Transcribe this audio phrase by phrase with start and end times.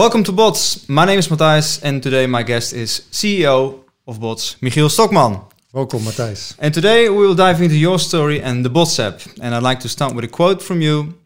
[0.00, 0.88] Welcome to Bots.
[0.88, 5.42] My name is Matthijs, and today my guest is CEO of Bots, Michiel Stokman.
[5.74, 6.56] Welcome, Matthijs.
[6.58, 9.20] And today we will dive into your story and the Bots app.
[9.42, 11.18] And I'd like to start with a quote from you: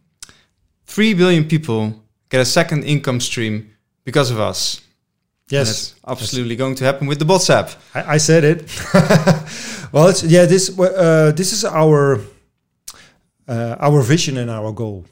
[0.86, 3.70] Three billion people get a second income stream
[4.02, 4.80] because of us.
[5.50, 7.70] Yes, that's absolutely going to happen with the Bots app.
[7.94, 8.62] I, I said it.
[9.92, 10.46] well, it's yeah.
[10.46, 12.20] This uh, this is our
[13.46, 15.04] uh, our vision and our goal.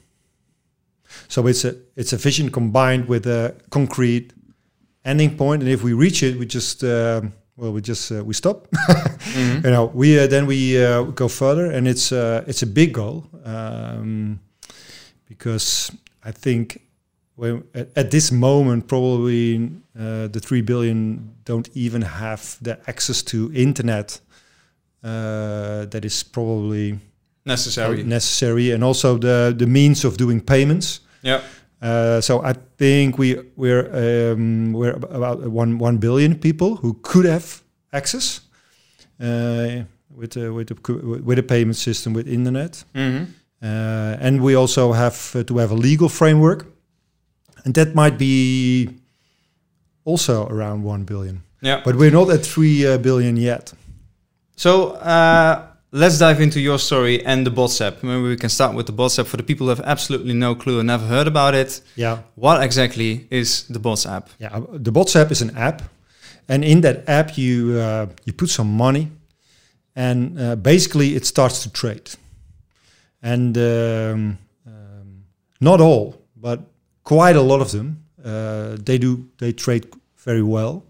[1.32, 4.34] So it's a it's a vision combined with a concrete
[5.02, 7.22] ending point, and if we reach it, we just uh,
[7.56, 8.68] well we just uh, we stop.
[8.74, 9.64] mm-hmm.
[9.64, 12.92] You know, we uh, then we uh, go further, and it's uh, it's a big
[12.92, 14.40] goal um,
[15.26, 15.90] because
[16.22, 16.82] I think
[17.36, 23.22] when at, at this moment probably uh, the three billion don't even have the access
[23.22, 24.20] to internet
[25.00, 26.98] that is probably
[27.46, 31.40] necessary necessary and also the the means of doing payments yeah.
[31.82, 37.24] Uh, so I think we we're um, we're about one one billion people who could
[37.24, 38.40] have access
[39.20, 39.82] uh,
[40.14, 43.24] with uh, with a, with a payment system with internet, mm-hmm.
[43.62, 46.66] uh, and we also have uh, to have a legal framework,
[47.64, 48.88] and that might be
[50.04, 51.42] also around one billion.
[51.62, 53.72] Yeah, but we're not at three uh, billion yet.
[54.54, 54.96] So
[55.92, 58.02] let's dive into your story and the Bots app.
[58.02, 60.54] Maybe we can start with the Bots app for the people who have absolutely no
[60.54, 61.80] clue and never heard about it.
[61.96, 62.22] Yeah.
[62.34, 64.30] What exactly is the Bots app?
[64.38, 65.82] Yeah, uh, the Bots app is an app,
[66.48, 69.10] and in that app you uh, you put some money,
[69.94, 72.10] and uh, basically it starts to trade.
[73.22, 75.24] And um, um,
[75.60, 76.60] not all, but
[77.04, 80.84] quite a lot of them, uh, they do they trade very well.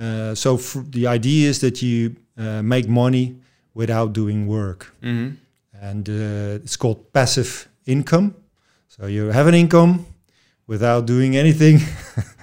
[0.00, 3.36] Uh, so the idea is that you uh, make money
[3.74, 4.94] without doing work.
[5.02, 5.36] Mm-hmm.
[5.80, 8.34] And uh, it's called passive income.
[8.88, 10.06] So you have an income
[10.66, 11.80] without doing anything.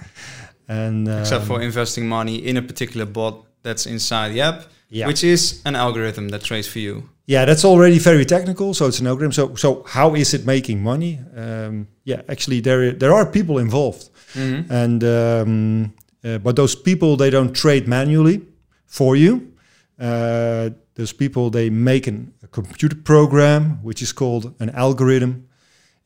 [0.68, 5.06] and um, except for investing money in a particular bot that's inside the app, yeah.
[5.06, 7.08] which is an algorithm that trades for you.
[7.26, 8.74] Yeah, that's already very technical.
[8.74, 9.32] So it's an algorithm.
[9.32, 11.20] So so how is it making money?
[11.36, 14.72] Um, yeah, actually there there are people involved, mm-hmm.
[14.72, 18.40] and um, uh, but those people they don't trade manually
[18.86, 19.52] for you.
[19.98, 25.48] Uh, those people they make an, a computer program which is called an algorithm,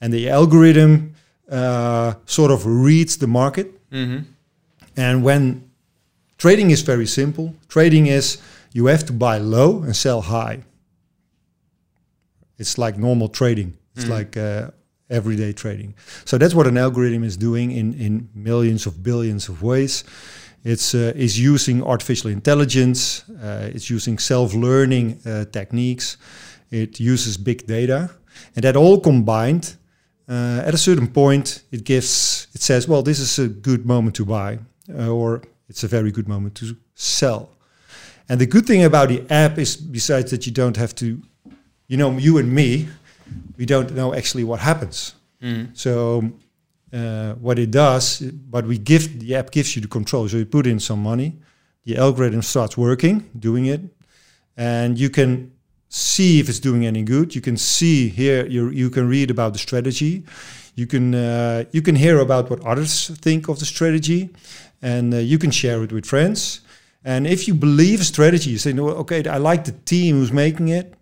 [0.01, 1.15] and the algorithm
[1.51, 3.67] uh, sort of reads the market.
[3.91, 4.21] Mm-hmm.
[4.97, 5.69] And when
[6.39, 8.39] trading is very simple, trading is
[8.73, 10.63] you have to buy low and sell high.
[12.59, 13.77] It's like normal trading.
[13.97, 14.11] It's mm.
[14.11, 14.71] like uh,
[15.11, 15.95] everyday trading.
[16.25, 20.05] So that's what an algorithm is doing in in millions of billions of ways.
[20.65, 23.23] It's uh, is using artificial intelligence.
[23.29, 26.17] Uh, it's using self-learning uh, techniques.
[26.71, 28.11] It uses big data,
[28.57, 29.77] and that all combined,
[30.29, 32.49] uh, at a certain point, it gives.
[32.55, 34.59] It says, "Well, this is a good moment to buy,"
[34.89, 37.49] uh, or "It's a very good moment to sell."
[38.29, 41.05] And the good thing about the app is, besides that you don't have to,
[41.89, 42.89] you know, you and me,
[43.59, 45.15] we don't know actually what happens.
[45.43, 45.67] Mm.
[45.75, 46.23] So
[46.95, 50.29] uh, what it does, but we give the app gives you the control.
[50.29, 51.39] So you put in some money,
[51.85, 53.81] the algorithm starts working, doing it,
[54.57, 55.53] and you can
[55.89, 57.35] see if it's doing any good.
[57.35, 60.25] You can see here, you you can read about the strategy,
[60.77, 64.31] you can uh, you can hear about what others think of the strategy,
[64.81, 66.61] and uh, you can share it with friends.
[67.05, 70.33] And if you believe a strategy, you say, no, okay, I like the team who's
[70.33, 70.95] making it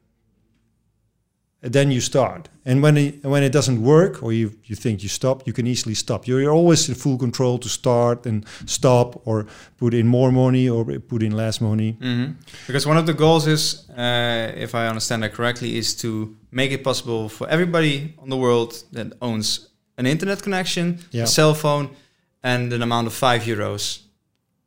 [1.63, 2.49] then you start.
[2.65, 5.67] And when it, when it doesn't work or you, you think you stop, you can
[5.67, 6.27] easily stop.
[6.27, 9.47] You're, you're always in full control to start and stop or
[9.79, 11.97] put in more money or put in less money.
[12.01, 12.33] Mm-hmm.
[12.67, 16.73] Because one of the goals is, uh, if I understand that correctly, is to make
[16.73, 19.69] it possible for everybody on the world that owns
[19.99, 21.25] an internet connection, yeah.
[21.25, 21.91] a cell phone,
[22.43, 24.03] and an amount of five euros.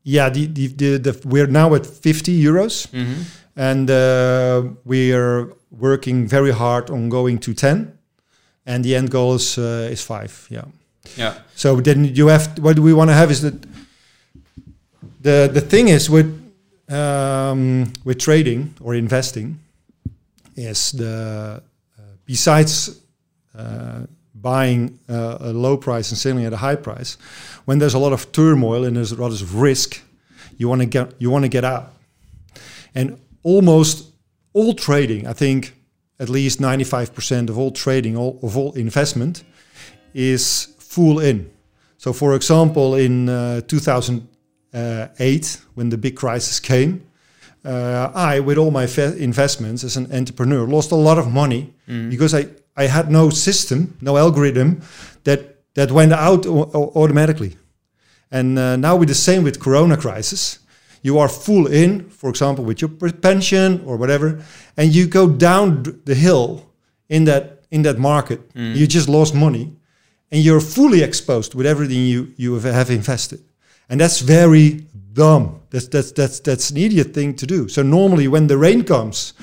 [0.03, 2.88] Yeah, the, the, the, the we're now at 50 euros.
[2.91, 3.22] Mm-hmm.
[3.57, 7.97] And uh, we are working very hard on going to 10
[8.65, 10.65] and the end goal is uh, is 5 yeah.
[11.17, 11.35] Yeah.
[11.55, 13.53] So then you have what we want to have is that
[15.22, 16.27] the the thing is with
[16.89, 19.59] um, with trading or investing
[20.55, 21.61] is the
[21.97, 23.01] uh, besides
[23.57, 27.17] uh, buying uh, a low price and selling at a high price
[27.66, 30.01] when there's a lot of turmoil and there's a lot of risk
[30.57, 31.93] you want to get you want to get out.
[32.93, 34.11] And almost
[34.55, 35.75] all trading, I think
[36.17, 39.43] at least 95% of all trading, all, of all investment,
[40.13, 41.52] is full in.
[41.97, 47.05] So, for example, in uh, 2008, when the big crisis came,
[47.66, 48.87] uh, I, with all my
[49.17, 52.09] investments as an entrepreneur, lost a lot of money mm.
[52.09, 52.47] because I,
[52.78, 54.81] I had no system, no algorithm
[55.25, 57.57] that, that went out automatically.
[58.31, 60.59] And uh, now with the same with Corona crisis,
[61.05, 62.91] you are full in, for example, with your
[63.22, 64.28] pension or whatever,
[64.78, 66.47] and you go down the hill
[67.09, 68.40] in that in that market.
[68.75, 69.66] You just lost money,
[70.31, 73.40] and you're fully exposed with everything you you have- have invested,
[73.90, 75.46] and that's very dumb.
[75.69, 77.67] That's that's that's that's an idiot thing to do.
[77.67, 79.34] So normally when the rain comes,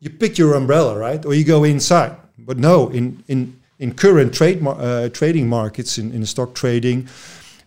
[0.00, 1.24] you pick your umbrella, right?
[1.26, 2.12] Or you go inside.
[2.38, 7.08] But no, in in in current trade uh, trading markets, in, in stock trading,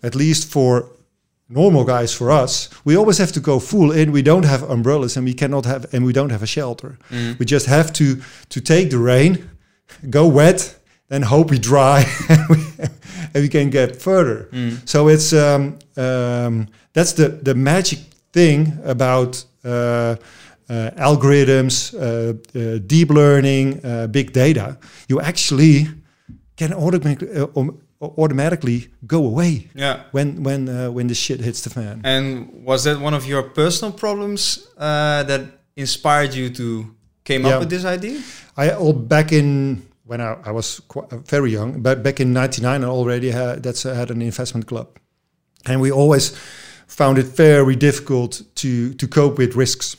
[0.04, 0.86] at least for
[1.52, 4.12] normal guys, for us, we always have to go full in.
[4.12, 6.98] We don't have umbrellas, and we cannot have, and we don't have a shelter.
[7.40, 8.16] We just have to
[8.50, 9.50] to take the rain,
[10.10, 12.58] go wet, then hope we dry, and we,
[13.34, 14.48] and we can get further.
[14.86, 18.00] So it's um, um, that's the the magic
[18.34, 19.46] thing about.
[19.64, 20.16] Uh,
[20.70, 22.00] uh, algorithms, uh,
[22.58, 24.78] uh, deep learning, uh, big data,
[25.10, 25.86] you actually
[26.56, 30.00] can automatically, uh, um, automatically go away Yeah.
[30.12, 32.02] when when uh, when the shit hits the fan.
[32.04, 35.42] And was that one of your personal problems uh, that
[35.76, 36.86] inspired you to
[37.24, 37.54] came Yeah.
[37.56, 38.20] up with this idea?
[38.58, 42.84] I all back in when I, I was quite, very young, but back in '99,
[42.84, 44.88] I already had that's I had an investment club,
[45.66, 46.34] and we always
[46.88, 49.98] found it very difficult to to cope with risks.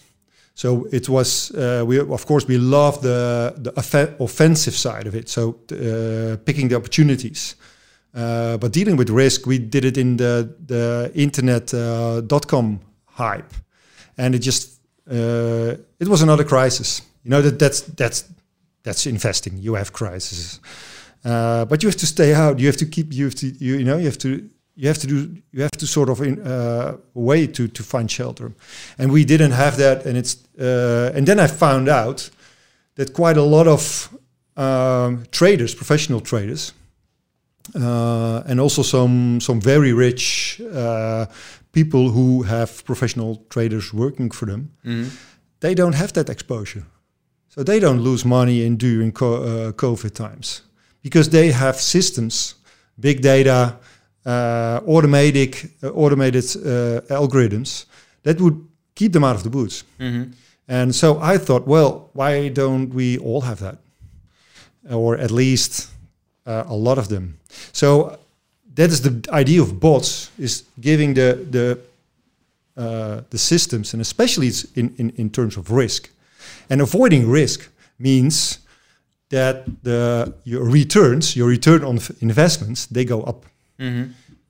[0.54, 3.72] So it was uh, we of course we love the the
[4.18, 5.28] offensive side of it.
[5.28, 7.56] So uh, picking the opportunities.
[8.14, 12.80] Uh, but dealing with risk, we did it in the the internet uh, dot com
[13.06, 13.54] hype,
[14.16, 14.80] and it just
[15.10, 17.02] uh, it was another crisis.
[17.24, 18.24] You know that that's that's
[18.82, 19.56] that's investing.
[19.58, 20.60] You have crises,
[21.24, 22.58] uh, but you have to stay out.
[22.58, 23.12] You have to keep.
[23.12, 23.46] You have to.
[23.46, 23.96] You, you know.
[23.96, 24.28] You have to.
[24.74, 25.42] You have to do.
[25.50, 28.52] You have to sort of in uh, way to to find shelter,
[28.98, 30.04] and we didn't have that.
[30.06, 30.36] And it's.
[30.58, 32.30] Uh, and then I found out
[32.94, 34.10] that quite a lot of
[34.56, 36.74] um, traders, professional traders,
[37.74, 41.26] uh, and also some some very rich uh,
[41.72, 44.70] people who have professional traders working for them.
[45.60, 46.84] They don't have that exposure,
[47.48, 50.62] so they don't lose money in during co- uh, COVID times
[51.02, 52.56] because they have systems,
[52.98, 53.76] big data,
[54.26, 57.86] uh, automatic uh, automated uh, algorithms
[58.22, 58.56] that would
[58.94, 59.84] keep them out of the boots.
[60.68, 63.78] And so I thought, well, why don't we all have that,
[64.90, 65.88] or at least
[66.46, 67.38] uh, a lot of them?
[67.72, 68.18] So
[68.74, 71.78] that is the idea of bots: is giving the the
[72.76, 76.10] uh, the systems, and especially it's in, in in terms of risk,
[76.68, 78.58] and avoiding risk means
[79.28, 83.44] that the your returns, your return on investments, they go up.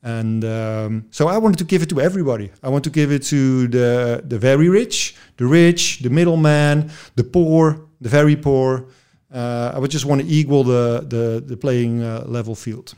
[0.04, 2.50] And um, so I wanted to give it to everybody.
[2.62, 7.24] I want to give it to the the very rich, the rich, the middleman, the
[7.24, 8.84] poor, the very poor.
[9.32, 12.94] Uh, I would just want to equal the the, the playing uh, level field.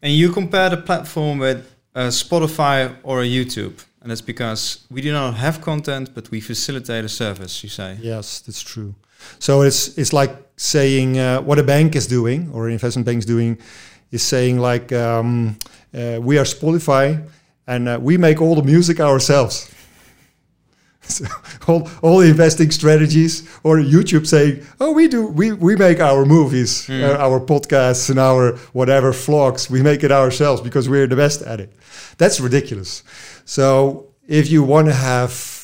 [0.00, 1.58] And you compare the platform with
[1.94, 6.40] uh, Spotify or a YouTube, and that's because we do not have content, but we
[6.40, 7.62] facilitate a service.
[7.62, 7.98] You say.
[8.00, 8.94] Yes, that's true.
[9.38, 13.18] So it's it's like saying uh, what a bank is doing or an investment bank
[13.18, 13.58] is doing
[14.10, 15.56] is saying like um,
[15.94, 17.28] uh, we are Spotify
[17.66, 19.70] and uh, we make all the music ourselves.
[21.08, 21.24] So
[21.66, 26.88] all, all investing strategies or YouTube saying, oh, we do we we make our movies,
[26.90, 31.42] uh, our podcasts and our whatever vlogs, we make it ourselves because we're the best
[31.42, 31.72] at it.
[32.18, 33.02] That's ridiculous.
[33.44, 35.58] So if you want to have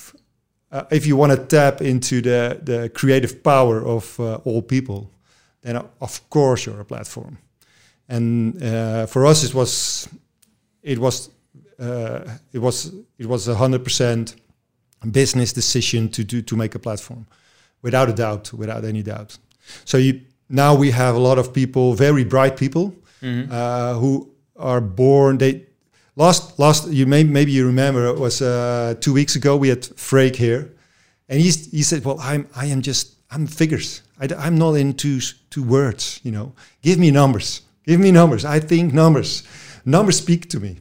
[0.73, 5.09] uh, if you want to tap into the, the creative power of uh, all people,
[5.63, 7.39] then of course you're a platform.
[8.09, 10.09] And uh, for us, it was
[10.83, 11.31] it was
[11.79, 14.35] uh, it was it was a hundred percent
[15.11, 17.27] business decision to do to make a platform,
[17.83, 19.39] without a doubt, without any doubt.
[19.85, 22.95] So you, now we have a lot of people, very bright people,
[23.51, 25.39] uh, who are born.
[25.39, 25.65] They
[26.17, 29.85] last last you may maybe you remember it was uh, two weeks ago we had
[29.97, 30.71] Freek here,
[31.29, 34.03] and he's, he said, "Well, I'm I am just I'm figures.
[34.21, 35.21] I, I'm not into
[35.51, 36.21] to words.
[36.23, 37.63] You know, give me numbers.
[37.87, 38.45] Give me numbers.
[38.45, 39.43] I think numbers.
[39.85, 40.81] Numbers speak to me."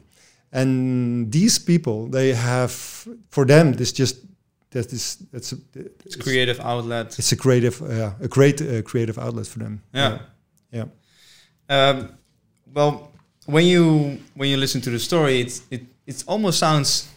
[0.54, 2.72] And these people, they have
[3.30, 4.16] for them this just
[4.70, 5.56] that is that's a,
[6.04, 7.18] It's creative outlet.
[7.18, 9.82] it's a creative uh, a great uh, creative outlet for them.
[9.92, 10.18] Yeah.
[10.72, 10.86] yeah.
[11.68, 12.08] Um,
[12.72, 13.12] well,
[13.46, 17.08] when you when you listen to the story, it it it almost sounds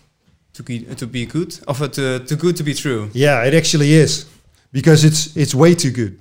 [0.54, 3.10] to be to be good, of it to too good to be true.
[3.14, 4.26] Yeah, it actually is
[4.72, 6.20] because it's it's way too good,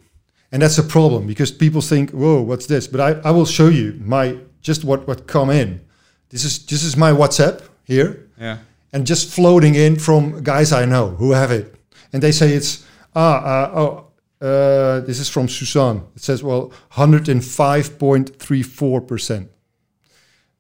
[0.52, 3.68] and that's a problem because people think, "Whoa, what's this?" But I, I will show
[3.70, 5.80] you my just what what come in.
[6.28, 8.58] This is this is my WhatsApp here, Yeah.
[8.92, 11.74] and just floating in from guys I know who have it,
[12.12, 14.02] and they say it's ah uh, oh.
[14.38, 16.02] Uh, this is from Suzanne.
[16.14, 19.48] It says, well, 105.34%.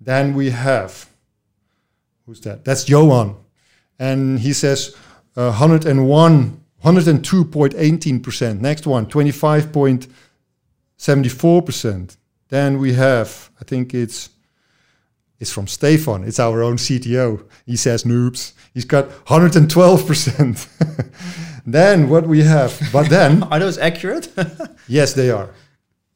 [0.00, 1.06] Then we have
[2.26, 2.64] who's that?
[2.64, 3.36] That's Johan,
[3.98, 4.94] and he says
[5.36, 8.60] uh, 101, 102.18 percent.
[8.60, 12.16] Next one, 25.74 percent.
[12.48, 14.30] Then we have, I think it's
[15.40, 16.24] it's from Stefan.
[16.24, 17.44] It's our own CTO.
[17.66, 18.52] He says noobs.
[18.74, 20.68] He's got 112 percent.
[21.66, 24.28] then what we have, but then Are those accurate?
[24.88, 25.48] Yes, they are.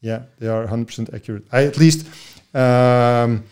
[0.01, 1.43] Yeah, they are 100% accurate.
[1.53, 2.07] I at least,
[2.55, 3.43] um,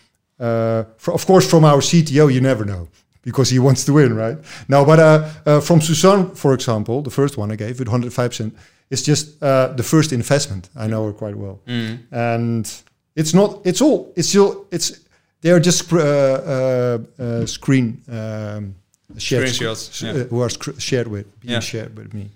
[0.40, 2.88] uh, fr- of course, from our CTO, you never know
[3.22, 4.38] because he wants to win, right?
[4.68, 8.52] Now, but uh, uh, from Suzanne, for example, the first one I gave with 105%,
[8.90, 10.70] it's just uh, the first investment.
[10.76, 11.98] I know her quite well, Mm.
[12.12, 12.82] and
[13.16, 13.60] it's not.
[13.66, 14.12] It's all.
[14.16, 14.66] It's still.
[14.70, 14.92] It's.
[15.40, 18.74] They are just uh, uh, uh, screen um,
[19.16, 20.12] shared Screenshots, sc- yeah.
[20.30, 21.60] who are sc- shared with being Yeah.
[21.60, 22.30] shared with me.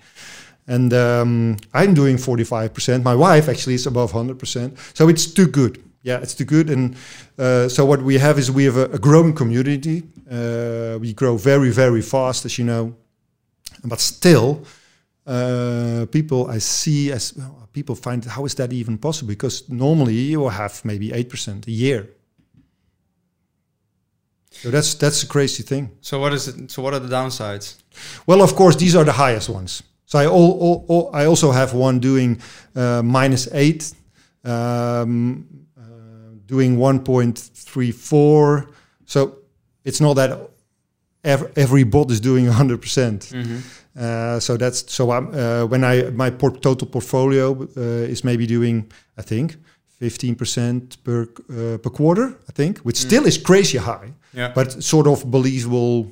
[0.69, 3.03] And um, I'm doing 45%.
[3.03, 4.77] My wife actually is above 100%.
[4.97, 5.83] So it's too good.
[6.05, 6.71] Yeah, it's too good.
[6.71, 6.95] And
[7.39, 10.03] uh, so what we have is we have a, a growing community.
[10.31, 12.95] Uh, we grow very, very fast, as you know.
[13.85, 14.65] But still,
[15.27, 19.29] uh, people I see as well, people find how is that even possible?
[19.29, 22.09] Because normally you will have maybe 8% a year.
[24.53, 25.91] So that's that's a crazy thing.
[26.01, 26.71] so what is it?
[26.71, 27.77] So what are the downsides?
[28.27, 29.83] Well, of course, these are the highest ones.
[30.07, 32.41] So I, all, all, all, I also have one doing
[32.77, 33.95] uh, minus eight,
[34.45, 35.47] um,
[35.79, 35.83] uh,
[36.47, 38.67] doing 1.34.
[39.07, 39.39] So
[39.85, 40.51] it's not that
[41.25, 42.81] every, every bot is doing 100%.
[42.81, 43.33] percent
[43.95, 48.47] Uh, so that's so I'm, uh, when I my por- total portfolio uh, is maybe
[48.47, 49.57] doing I think
[50.01, 54.53] 15% per uh, per quarter I think, which still is crazy high, Yeah.
[54.55, 56.11] but sort of believable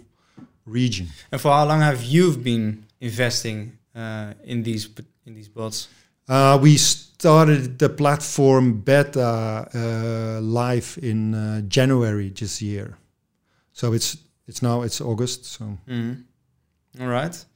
[0.67, 1.07] region.
[1.33, 4.89] and for how long have you been investing uh, in these
[5.27, 5.89] in these bots?
[6.29, 12.97] Uh, we started the platform beta uh, live in uh, January this year,
[13.73, 15.45] so it's it's now it's August.
[15.45, 16.25] So Mhm.
[17.01, 17.47] All right.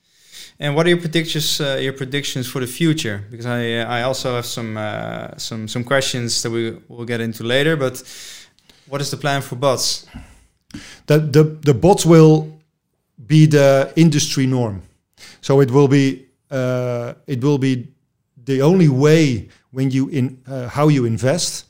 [0.59, 1.61] And what are your predictions?
[1.61, 3.23] Uh, your predictions for the future?
[3.31, 7.21] Because I uh, I also have some uh, some some questions that we will get
[7.21, 7.77] into later.
[7.77, 8.03] But
[8.89, 10.07] what is the plan for bots?
[11.07, 12.49] The the the bots will
[13.27, 14.83] be the industry norm.
[15.41, 17.89] So it will be uh, it will be
[18.45, 21.67] the only way when you in uh, how you invest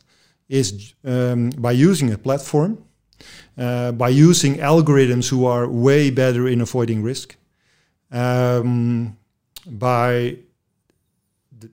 [0.49, 2.79] is um, by using a platform,
[3.59, 7.37] uh, by using algorithms who are way better in avoiding risk,
[8.11, 9.17] um,
[9.67, 10.37] by
[11.59, 11.71] the,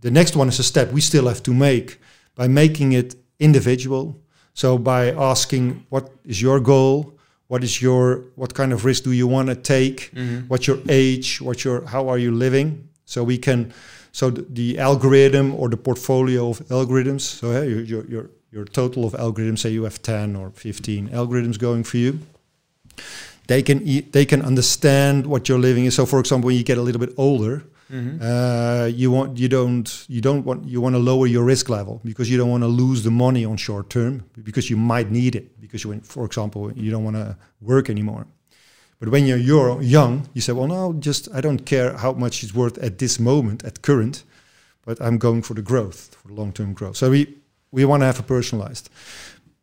[0.00, 2.00] the next one is a step we still have to make
[2.34, 4.16] by making it individual.
[4.58, 7.14] So by asking what is your goal,
[7.46, 10.48] what is your what kind of risk do you want to take, mm-hmm.
[10.48, 13.72] what's your age, what's your how are you living, so we can
[14.10, 17.20] so the, the algorithm or the portfolio of algorithms.
[17.20, 21.08] So hey, your, your your your total of algorithms, say you have ten or fifteen
[21.10, 22.18] algorithms going for you.
[23.46, 25.94] They can e- they can understand what your living is.
[25.94, 28.18] So, for example, when you get a little bit older, Mhm.
[28.20, 32.00] uh, you want you don't you don't want you want to lower your risk level
[32.04, 35.34] because you don't want to lose the money on short term because you might need
[35.34, 38.26] it because you for example you don't want to work anymore.
[39.00, 42.42] But when you're, you're young, you say, well, no, just I don't care how much
[42.42, 44.24] it's worth at this moment, at current,
[44.84, 46.96] but I'm going for the growth, for the long-term growth.
[46.96, 47.26] So we
[47.70, 48.90] we want to have a personalized,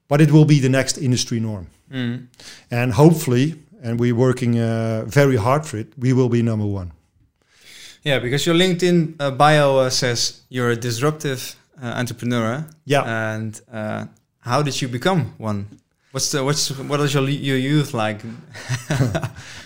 [0.08, 2.28] but it will be the next industry norm, Mhm.
[2.72, 5.88] and hopefully, and we're working uh, very hard for it.
[5.98, 6.92] We will be number one.
[8.06, 12.64] Yeah, because your LinkedIn uh, bio uh, says you're a disruptive uh, entrepreneur.
[12.86, 13.34] Yeah.
[13.34, 14.06] And uh,
[14.42, 15.80] how did you become one?
[16.12, 18.22] What's the what's what is your your youth like?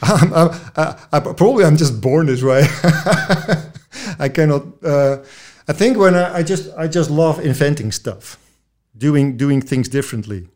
[0.01, 2.65] I'm, I'm, I, I, probably I'm just born this way.
[4.19, 4.63] I cannot.
[4.84, 5.17] Uh,
[5.67, 8.39] I think when I, I just I just love inventing stuff,
[8.98, 10.48] doing doing things differently.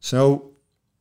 [0.00, 0.49] So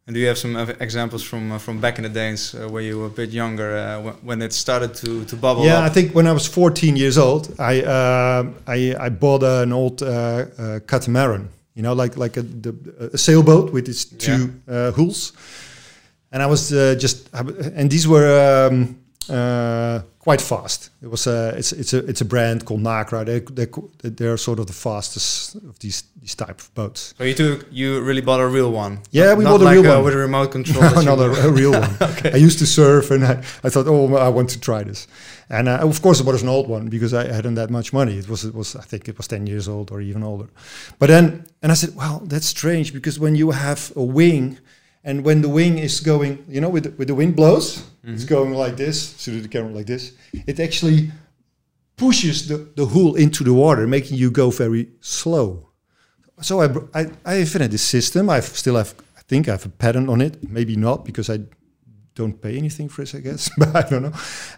[0.10, 2.82] And do you have some examples from uh, from back in the days uh, where
[2.82, 5.90] you were a bit younger uh, wh- when it started to to bubble yeah, I
[5.90, 10.08] think when I was 14 years old, I uh, I, I bought an old uh,
[10.08, 11.50] uh, catamaran.
[11.76, 12.74] You know, like like a, the,
[13.14, 15.34] a sailboat with its two uh, hulls.
[16.32, 17.30] And I was uh, just,
[17.76, 18.96] and these were um,
[19.30, 20.92] uh, quite fast.
[21.02, 23.26] It was a, it's it's a it's a brand called Nacra.
[23.26, 23.68] They they
[24.18, 27.16] they're sort of the fastest of these these type of boats.
[27.18, 29.00] So you took you really bought a real one?
[29.12, 30.06] Yeah, we bought a like, real uh, one.
[30.06, 30.84] with a remote control.
[30.84, 31.94] No, not a, a real one.
[32.12, 32.32] okay.
[32.32, 35.08] I used to surf, and I, I thought, oh, I want to try this.
[35.50, 38.16] And uh, of course, it was an old one because I hadn't that much money.
[38.20, 40.48] It was, it was, I think, it was ten years old or even older.
[41.00, 44.60] But then, and I said, well, that's strange because when you have a wing,
[45.04, 48.26] and when the wing is going, you know, with the, with the wind blows, it's
[48.26, 49.16] going like this.
[49.18, 50.14] So the camera like this.
[50.48, 51.12] It actually
[51.96, 55.70] pushes the, the hull into the water, making you go very slow.
[56.42, 58.30] so I, br- I I invented this system.
[58.30, 60.50] I still have I think I have a patent on it.
[60.50, 61.40] Maybe not because I
[62.16, 63.14] don't pay anything for this.
[63.16, 64.14] I guess, but I don't know.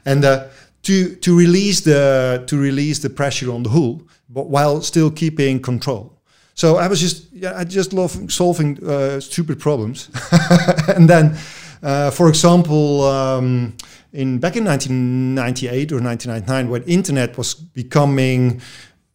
[0.05, 0.47] And uh,
[0.83, 5.61] to to release the to release the pressure on the hull, but while still keeping
[5.61, 6.20] control.
[6.53, 10.09] So I was just yeah I just love solving uh, stupid problems,
[10.95, 11.35] and then.
[11.83, 13.73] Uh, for example, um,
[14.13, 18.61] in back in 1998 or 1999, when internet was becoming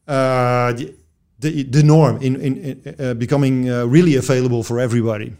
[0.08, 0.92] uh, the,
[1.38, 5.32] the, the norm, in, in, uh, becoming uh, really available for everybody,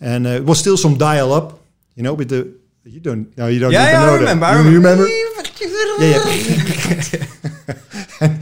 [0.00, 1.58] and uh, it was still some dial-up,
[1.96, 2.52] you know, with the
[2.84, 4.46] you don't no you don't Yeah, even yeah, know I remember.
[4.46, 4.56] that.
[4.56, 5.08] I You remember.
[6.00, 6.24] Yeah,
[8.20, 8.38] yeah.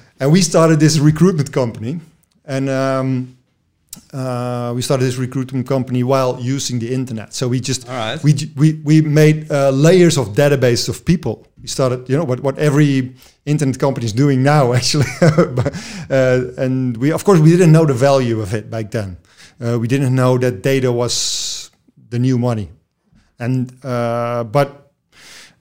[0.20, 2.00] and we started this recruitment company,
[2.48, 3.36] and um,
[4.12, 7.34] uh, we started this recruitment company while using the internet.
[7.34, 8.22] So we just right.
[8.24, 11.46] we we we made uh, layers of database of people.
[11.60, 13.14] We started, you know, what what every
[13.44, 15.06] internet company is doing now, actually.
[15.20, 15.74] But,
[16.10, 19.18] uh, and we, of course, we didn't know the value of it back then.
[19.60, 21.70] Uh, we didn't know that data was
[22.10, 22.70] the new money,
[23.38, 24.92] and uh, but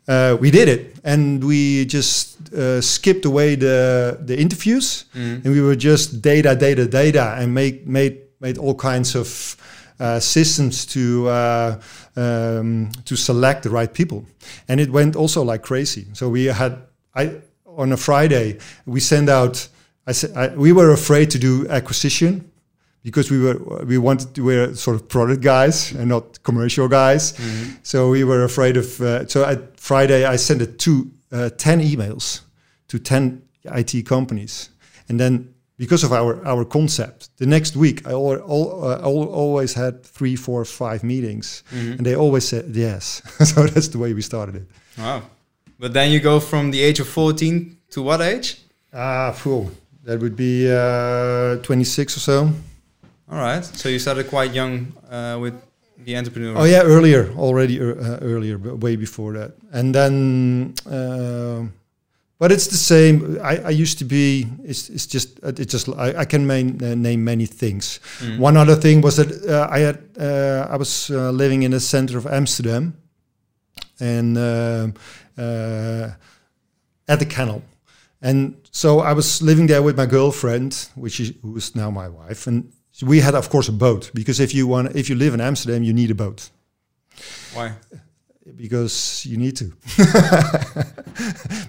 [0.08, 5.46] uh, we did it, and we just uh, skipped away the the interviews, Mm.
[5.46, 9.56] and we were just data, data, data, and make made made all kinds of
[10.00, 11.76] uh, systems to uh,
[12.16, 14.26] um, to select the right people,
[14.68, 16.06] and it went also like crazy.
[16.14, 16.74] So we had
[17.16, 17.32] I
[17.66, 19.68] on a Friday we send out.
[20.10, 22.50] I said I, we were afraid to do acquisition
[23.04, 27.34] because we were we wanted to we're sort of product guys and not commercial guys.
[27.84, 29.00] So we were afraid of.
[29.02, 32.42] Uh, so at Friday I sent it to uh, ten emails
[32.88, 34.70] to ten IT companies,
[35.10, 39.30] and then because of our our concept, the next week I al- al- uh, al-
[39.34, 43.22] always had three, four, five meetings, and they always said yes.
[43.54, 44.68] so that's the way we started it.
[44.98, 45.22] Wow.
[45.80, 48.58] But then you go from the age of 14 to what age?
[48.94, 49.70] Ah, fool.
[50.06, 52.50] That would be uh, 26 or so.
[53.30, 53.64] All right.
[53.64, 55.54] So you started quite young uh, with
[56.06, 56.58] the entrepreneur.
[56.58, 59.52] Oh yeah, earlier, already uh, earlier, but way before that.
[59.72, 61.66] And then, uh,
[62.40, 63.40] but it's the same.
[63.42, 64.48] I, I used to be.
[64.64, 68.00] It's, it's just uh, it's just I, I can main, uh, name many things.
[68.20, 68.40] Mm.
[68.40, 71.80] One other thing was that uh, I had uh, I was uh, living in the
[71.80, 72.94] center of Amsterdam,
[74.00, 74.94] and um
[75.38, 76.10] uh,
[77.08, 77.62] at the canal.
[78.22, 82.08] And so I was living there with my girlfriend, which is who is now my
[82.08, 85.34] wife, and we had, of course, a boat because if you want, if you live
[85.34, 86.50] in Amsterdam, you need a boat
[87.54, 87.74] Why?
[88.56, 89.66] because you need to.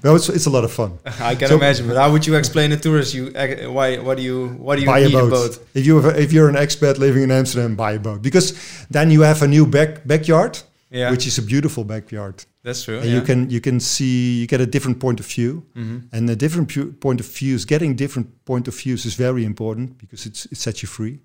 [0.04, 0.98] no, it's, it's a lot of fun.
[1.20, 1.88] I can So- imagine.
[1.88, 3.12] But how would you explain it to us?
[3.14, 3.98] You uh, why?
[3.98, 4.48] What do you?
[4.58, 5.26] What do you buy a need boat.
[5.26, 5.58] a boat?
[5.74, 8.52] If you have, if you're an expat living in Amsterdam, buy a boat because
[8.90, 10.58] then you have a new back backyard,
[10.90, 12.98] Yeah, which is a beautiful backyard, that's true.
[12.98, 13.16] and yeah.
[13.16, 15.62] you can you can see you get a different point of view.
[15.74, 16.02] Mhm.
[16.12, 19.98] And a different pu- point of views, getting different point of views is very important
[19.98, 21.18] because it's, it sets you free,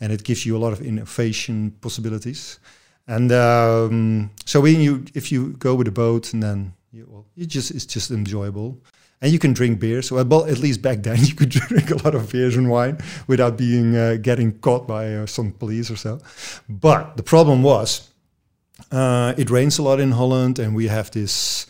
[0.00, 2.58] and it gives you a lot of innovation possibilities.
[3.06, 7.24] And um, so when you, if you go with a boat, and then you, well,
[7.36, 8.80] you just it's just enjoyable,
[9.22, 10.02] and you can drink beer.
[10.02, 12.98] So well, at least back then you could drink a lot of beers and wine
[13.28, 16.18] without being uh, getting caught by uh, some police or so.
[16.68, 18.10] But the problem was,
[18.92, 21.66] uh, it rains a lot in Holland, and we have this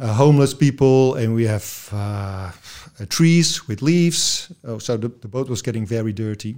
[0.00, 1.96] uh, homeless people, and we have uh,
[3.00, 4.50] uh, trees with leaves.
[4.64, 6.56] Oh, so the, the boat was getting very dirty,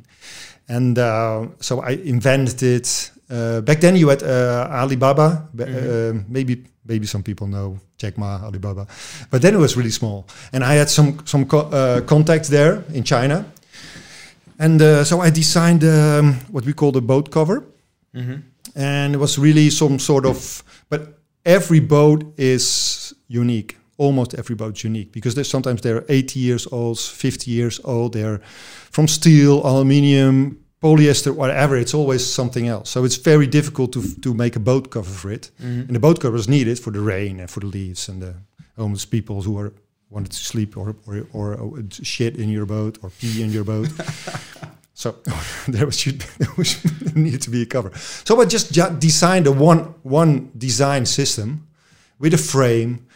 [0.68, 3.10] and uh, so I invented it.
[3.30, 5.48] Uh, back then, you had uh, Alibaba.
[5.54, 6.18] Ba- Mhm.
[6.18, 8.86] uh, maybe maybe some people know Jack Ma, Alibaba,
[9.30, 12.82] but then it was really small, and I had some some co- uh, contacts there
[12.92, 13.44] in China,
[14.58, 17.62] and uh, so I designed um, what we call the boat cover
[18.14, 18.42] Mhm.
[18.74, 21.00] And it was really some sort of but
[21.44, 23.76] every boat is unique.
[23.96, 28.12] Almost every boat's unique because there's sometimes they're 80 years old 50 years old.
[28.12, 28.40] They're
[28.90, 31.76] from steel aluminium polyester whatever.
[31.76, 32.90] It's always something else.
[32.90, 35.50] So it's very difficult to to make a boat cover for it.
[35.60, 35.87] Mhm.
[35.87, 38.34] and the boat cover is needed for the rain and for the leaves and the
[38.76, 39.72] homeless people who are
[40.10, 43.64] wanted to sleep or or, or, uh, shit in your boat or pee in your
[43.64, 43.88] boat
[44.94, 45.16] so
[45.68, 46.83] there was should there was
[47.14, 47.90] needed to be a cover.
[48.24, 51.66] So I just ju- designed a one one design system
[52.18, 53.07] with a frame,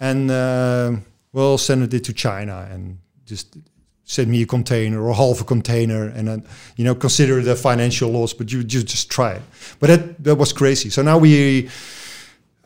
[0.00, 0.92] and uh,
[1.32, 3.56] we'll send it to China and just
[4.04, 8.10] send me a container or half a container, and then you know consider the financial
[8.10, 9.42] loss, but you just just try it.
[9.78, 10.90] But that that was crazy.
[10.90, 11.68] So now we.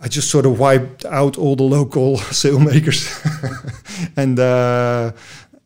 [0.05, 3.07] I just sort of wiped out all the local sailmakers,
[4.16, 5.12] and uh,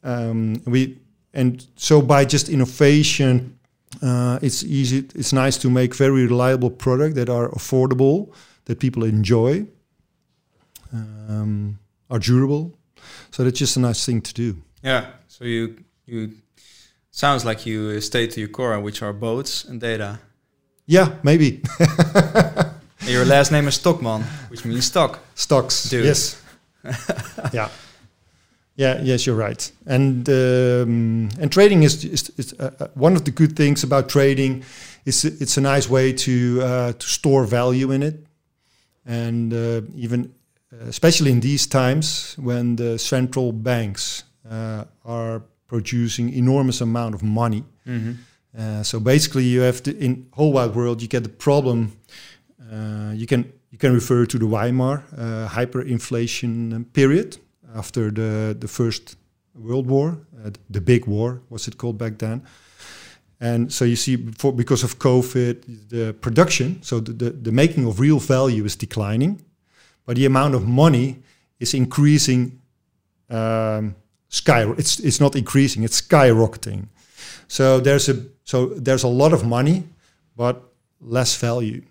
[0.04, 0.98] um, we
[1.36, 3.56] and so by just innovation
[4.02, 8.18] uh, it's easy it's nice to make very reliable product that are affordable
[8.64, 9.64] that people enjoy
[10.92, 11.78] um,
[12.10, 12.72] are durable
[13.30, 15.02] so that's just a nice thing to do Yeah.
[15.28, 15.62] So you
[16.06, 16.30] you
[17.16, 20.18] Sounds like you stay to your core, which are boats and data.
[20.84, 21.62] Yeah, maybe
[23.06, 25.20] your last name is Stokman, which means stock.
[25.34, 25.88] stocks.
[25.88, 26.04] Dude.
[26.04, 26.42] Yes.
[27.54, 27.70] yeah.
[28.76, 29.00] Yeah.
[29.02, 29.72] Yes, you're right.
[29.86, 34.08] And um, and trading is is, is uh, uh, one of the good things about
[34.08, 34.64] trading.
[35.04, 38.26] Is it's a nice way to uh, to store value in it,
[39.06, 40.34] and uh, even
[40.72, 47.22] uh, especially in these times when the central banks uh, are producing enormous amount of
[47.22, 47.64] money.
[47.86, 48.12] Mm-hmm.
[48.58, 51.92] Uh, so basically, you have to in whole wide world you get the problem.
[52.60, 57.38] Uh, you can you can refer to the Weimar uh, hyperinflation period
[57.76, 59.16] after the the first
[59.54, 62.42] World War, uh, the big war was it called back then.
[63.40, 68.00] And so you see, because of COVID, the production, so the, the, the making of
[68.00, 69.42] real value is declining,
[70.06, 71.22] but the amount of money
[71.60, 72.60] is increasing.
[73.28, 73.94] Um,
[74.28, 76.88] sky, it's it's not increasing; it's skyrocketing.
[77.48, 79.84] So there's a so there's a lot of money,
[80.36, 80.62] but
[81.00, 81.82] less value.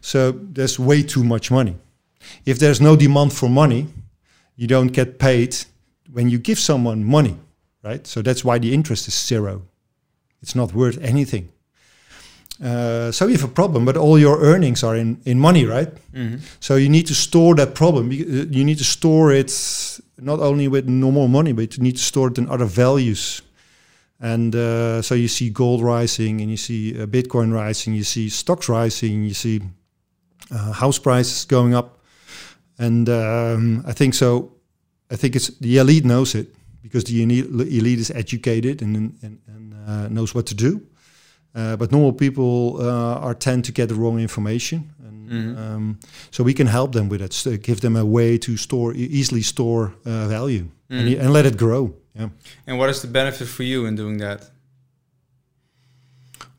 [0.00, 1.76] So there's way too much money.
[2.46, 3.88] If there's no demand for money,
[4.58, 5.56] you don't get paid
[6.12, 7.36] when you give someone money,
[7.82, 8.06] right?
[8.06, 9.62] So that's why the interest is zero.
[10.42, 11.48] It's not worth anything.
[12.62, 15.94] Uh, so you have a problem, but all your earnings are in, in money, right?
[16.12, 16.38] Mm-hmm.
[16.58, 18.10] So you need to store that problem.
[18.10, 19.52] You uh, need to store it
[20.18, 23.42] not only with normal money, but you need to store it in other values.
[24.20, 28.28] And uh, so you see gold rising, and you see uh, Bitcoin rising, you see
[28.28, 29.60] stocks rising, you see
[30.50, 31.97] uh, house prices going up.
[32.78, 34.52] And um, I think so.
[35.10, 36.46] I think it's the elite knows it
[36.82, 40.80] because the elite, is educated and and, and uh, knows what to do.
[41.54, 45.56] Uh, but normal people uh, are tend to get the wrong information, and Mhm.
[45.58, 45.98] um,
[46.30, 47.32] so we can help them with it.
[47.32, 51.14] So give them a way to store easily store uh, value and, Mhm.
[51.16, 51.94] y- and let it grow.
[52.14, 52.28] Yeah.
[52.66, 54.50] And what is the benefit for you in doing that?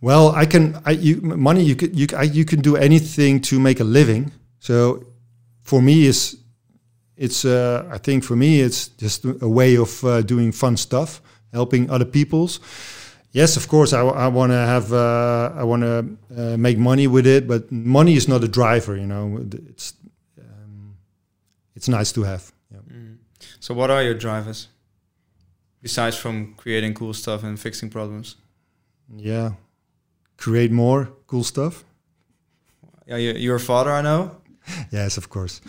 [0.01, 0.75] Well, I can.
[0.85, 1.63] I you money.
[1.63, 4.31] You can you I, you can do anything to make a living.
[4.59, 5.03] So
[5.69, 6.37] for me, is
[7.17, 11.21] it's uh, I think for me it's just a way of uh, doing fun stuff,
[11.53, 12.59] helping other people's.
[13.31, 15.97] Yes, of course, I, I want to have uh, I want to
[16.35, 18.95] uh, make money with it, but money is not a driver.
[18.97, 19.37] You know,
[19.69, 19.93] it's
[20.39, 20.95] um,
[21.75, 22.51] it's nice to have.
[22.71, 22.81] Yeah.
[22.91, 23.17] Mm.
[23.59, 24.67] So what are your drivers?
[25.81, 28.35] Besides from creating cool stuff and fixing problems.
[29.17, 29.51] yeah,
[30.37, 31.83] create more cool stuff.
[33.07, 34.31] Yeah, you- you're a father, I know.
[34.91, 35.61] Yes, of course.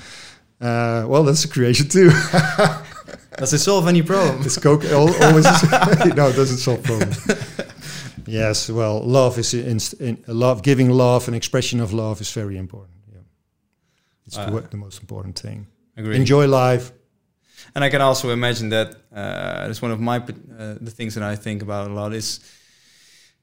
[0.60, 2.10] Uh, well, that's a creation too.
[3.38, 4.42] Does it solve any problem?
[4.44, 5.44] It's coke always
[6.16, 7.18] no, it doesn't solve problems.
[8.26, 12.56] yes, well, love is in, in love, giving love, and expression of love is very
[12.58, 12.98] important.
[13.12, 13.22] Yeah,
[14.26, 15.66] it's the, Uh, the most important thing.
[15.96, 16.16] Agree.
[16.16, 16.92] Enjoy life.
[17.74, 21.32] And I can also imagine that uh, that's one of my uh, the things that
[21.32, 22.40] I think about a lot is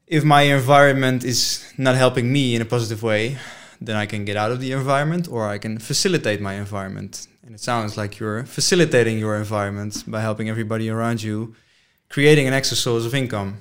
[0.05, 3.37] if my environment is not helping me in a positive way,
[3.81, 7.27] then I can get out of the environment or I can facilitate my environment.
[7.45, 11.55] And it sounds like you're facilitating your environment by helping everybody around you,
[12.09, 13.57] creating an extra source of income.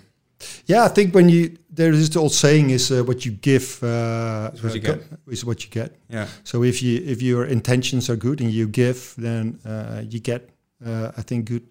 [0.67, 3.83] Yeah, I think when you there is the old saying is uh, what you give
[3.83, 5.03] uh, Is what you uh, get.
[5.29, 5.91] is what you get.
[6.11, 6.27] Yeah.
[6.45, 10.51] So if you if your intentions are good and you give, then uh, you get
[10.85, 11.63] uh, I think good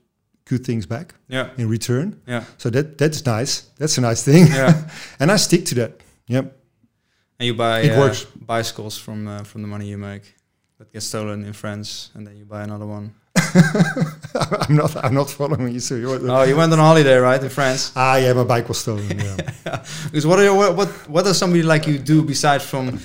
[0.46, 1.50] good things back Yeah.
[1.58, 2.16] in return.
[2.28, 2.44] Yeah.
[2.58, 3.66] So that that's nice.
[3.78, 4.48] That's a nice thing.
[4.48, 4.74] Yeah.
[5.20, 5.92] and I stick to that.
[6.28, 6.46] Yep.
[7.40, 10.36] And you buy It uh, bicycles from uh, from the money you make
[10.78, 13.14] that gets stolen in France, and then you buy another one.
[14.68, 14.96] I'm not.
[15.04, 15.80] I'm not following you.
[15.80, 16.20] So you're.
[16.30, 17.92] Oh, you went on holiday, right, in France?
[17.96, 19.20] Ah, yeah, my bike was stolen.
[19.20, 19.38] Yeah.
[20.06, 23.00] Because what, are your, what what what does somebody like you do besides from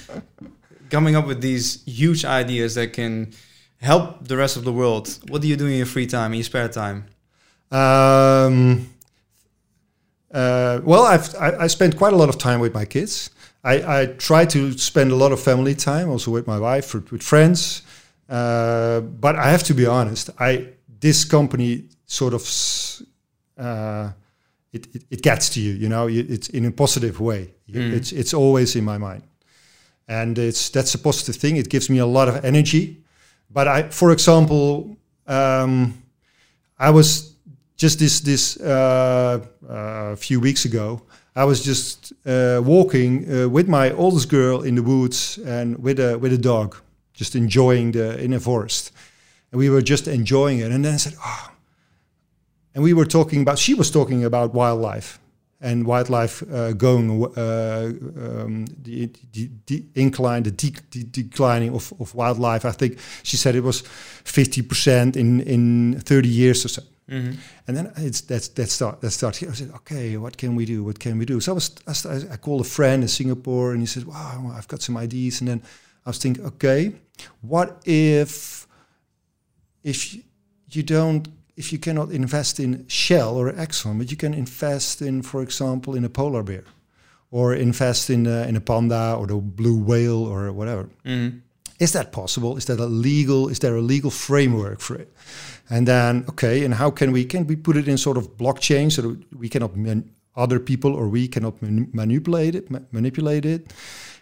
[0.91, 3.33] coming up with these huge ideas that can
[3.81, 5.09] help the rest of the world?
[5.29, 7.05] What do you do in your free time, in your spare time?
[7.73, 8.89] um,
[10.33, 13.31] uh, well, I've I, I spent quite a lot of time with my kids.
[13.63, 17.23] I, I try to spend a lot of family time, also with my wife, with,
[17.23, 17.83] friends.
[18.29, 20.31] Uh, but I have to be honest.
[20.39, 20.69] I
[21.01, 22.43] this company sort of
[23.59, 24.13] uh,
[24.73, 25.73] it, it it gets to you.
[25.73, 27.55] You know, it's in a positive way.
[27.69, 27.93] Mm.
[27.93, 29.25] It's it's always in my mind,
[30.09, 31.57] and it's that's a positive thing.
[31.57, 33.03] It gives me a lot of energy.
[33.51, 34.97] But I, for example,
[35.27, 36.03] um,
[36.79, 37.35] I was
[37.77, 41.03] just this this uh, uh, few weeks ago.
[41.37, 46.01] I was just uh, walking uh, with my oldest girl in the woods and with
[46.01, 46.77] a with a dog,
[47.15, 48.93] just enjoying the in a forest,
[49.53, 50.73] and we were just enjoying it.
[50.73, 51.51] And then I said, "Oh,"
[52.75, 53.59] and we were talking about.
[53.59, 55.19] She was talking about wildlife
[55.61, 61.93] and wildlife uh, going uh, um, the, the, the incline, the de- de- declining of,
[62.01, 62.65] of wildlife.
[62.65, 63.83] I think she said it was
[64.25, 66.83] fifty percent in in thirty years or so.
[67.11, 67.37] Mhm.
[67.67, 69.51] And then it's that's that start that start here.
[69.51, 70.85] I said, okay, what can we do?
[70.85, 71.41] What can we do?
[71.41, 71.71] So I was
[72.07, 75.41] I, I called a friend in Singapore, and he said, wow, I've got some ideas.
[75.41, 75.63] And then
[76.07, 76.93] I was thinking, okay,
[77.43, 78.67] what if
[79.83, 80.23] if you-
[80.85, 85.43] don't if you cannot invest in Shell or Exxon, but you can invest in, for
[85.43, 86.65] example, in a polar bear,
[87.31, 90.89] or invest in a, in a panda or the blue whale or whatever.
[91.05, 91.41] Mhm.
[91.81, 92.57] Is that possible?
[92.57, 93.49] Is that a legal?
[93.51, 95.09] Is there a legal framework for it?
[95.71, 98.91] And then, okay, and how can we can we put it in sort of blockchain
[98.91, 103.45] so that we cannot man, other people or we cannot mani- manipulate it, ma- manipulate
[103.47, 103.73] it?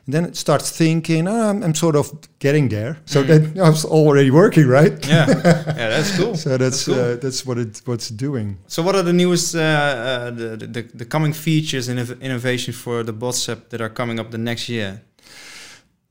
[0.06, 2.96] And then it starts thinking, oh, I'm, I'm sort of getting there.
[3.04, 5.06] So that I was already working, right?
[5.06, 6.34] Yeah, yeah, that's cool.
[6.44, 6.94] So that's cool.
[6.94, 8.56] uh, that's what it what's doing.
[8.68, 12.76] So, what are the newest, uh, uh, the, the the coming features and innov- innovations
[12.76, 15.02] for the Bots app that are coming up the next year?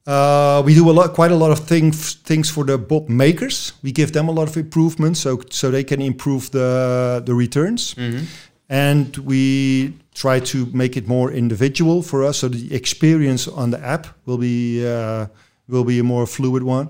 [0.07, 3.73] Uh, we do a lot, quite a lot of things things for the bot makers.
[3.83, 7.93] We give them a lot of improvements, so so they can improve the the returns.
[7.95, 8.25] Mm-hmm.
[8.69, 13.77] and we try to make it more individual for us so the experience on the
[13.79, 15.25] app will be uh,
[15.69, 16.87] will be a more fluid one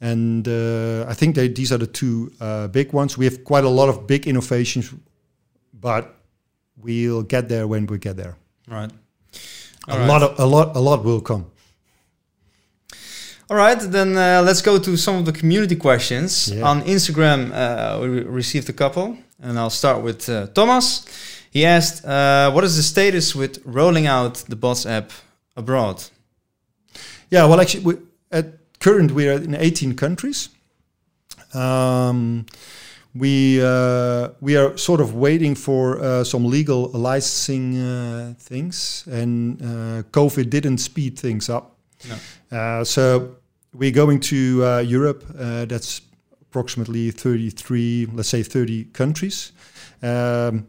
[0.00, 3.64] and uh, i think they, these are the two uh, big ones we have quite
[3.64, 4.94] a lot of big innovations
[5.80, 6.04] but
[6.76, 8.34] we'll get there when we get there
[8.68, 8.92] Right.
[9.88, 11.44] a lot of a lot a lot will come
[13.50, 16.48] All right, then uh, let's go to some of the community questions.
[16.48, 16.62] Yeah.
[16.62, 21.04] On Instagram, uh, we re- received a couple, and I'll start with uh, Thomas.
[21.50, 25.10] He asked, uh, "What is the status with rolling out the Bots app
[25.56, 26.02] abroad?"
[27.30, 27.94] Yeah, well, actually, we,
[28.30, 28.46] at
[28.80, 30.48] current we are in 18 countries.
[31.52, 32.46] Um,
[33.14, 39.60] we uh, we are sort of waiting for uh, some legal licensing uh, things, and
[39.60, 41.73] uh, COVID didn't speed things up.
[42.08, 42.16] No.
[42.58, 43.36] Uh, so
[43.72, 45.24] we're going to uh, Europe.
[45.38, 46.00] Uh, that's
[46.42, 49.52] approximately 33, let's say 30 countries.
[50.02, 50.66] Um,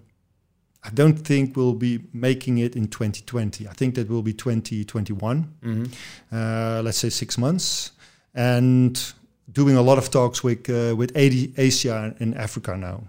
[0.84, 3.68] I don't think we'll be making it in 2020.
[3.68, 5.86] I think that will be 2021 Mm-hmm.
[6.32, 7.92] uh, let's say six months,
[8.36, 9.14] and
[9.52, 13.04] doing a lot of talks with uh, with Asia and Africa now.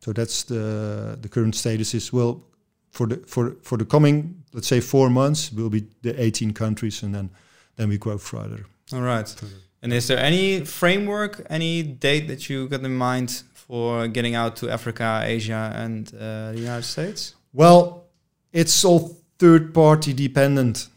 [0.00, 2.42] So that's the the current status is well
[2.90, 7.02] for the for for the coming let's say four months will be the 18 countries
[7.02, 7.30] and then
[7.76, 8.66] then we grow further.
[8.92, 9.34] All right.
[9.82, 14.56] And is there any framework, any date that you got in mind for getting out
[14.56, 17.34] to Africa, Asia, and uh, the United States?
[17.52, 18.04] Well,
[18.52, 20.88] it's all third party dependent.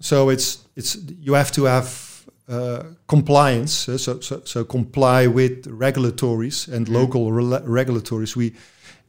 [0.00, 1.88] So it's it's you have to have
[2.48, 3.88] uh, compliance.
[3.88, 6.92] uh, so, so so comply with regulatories and Mhm.
[6.94, 8.36] local rela- regulatories.
[8.36, 8.52] We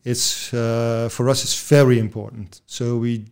[0.06, 2.62] it's uh, for us it's very important.
[2.67, 3.26] So we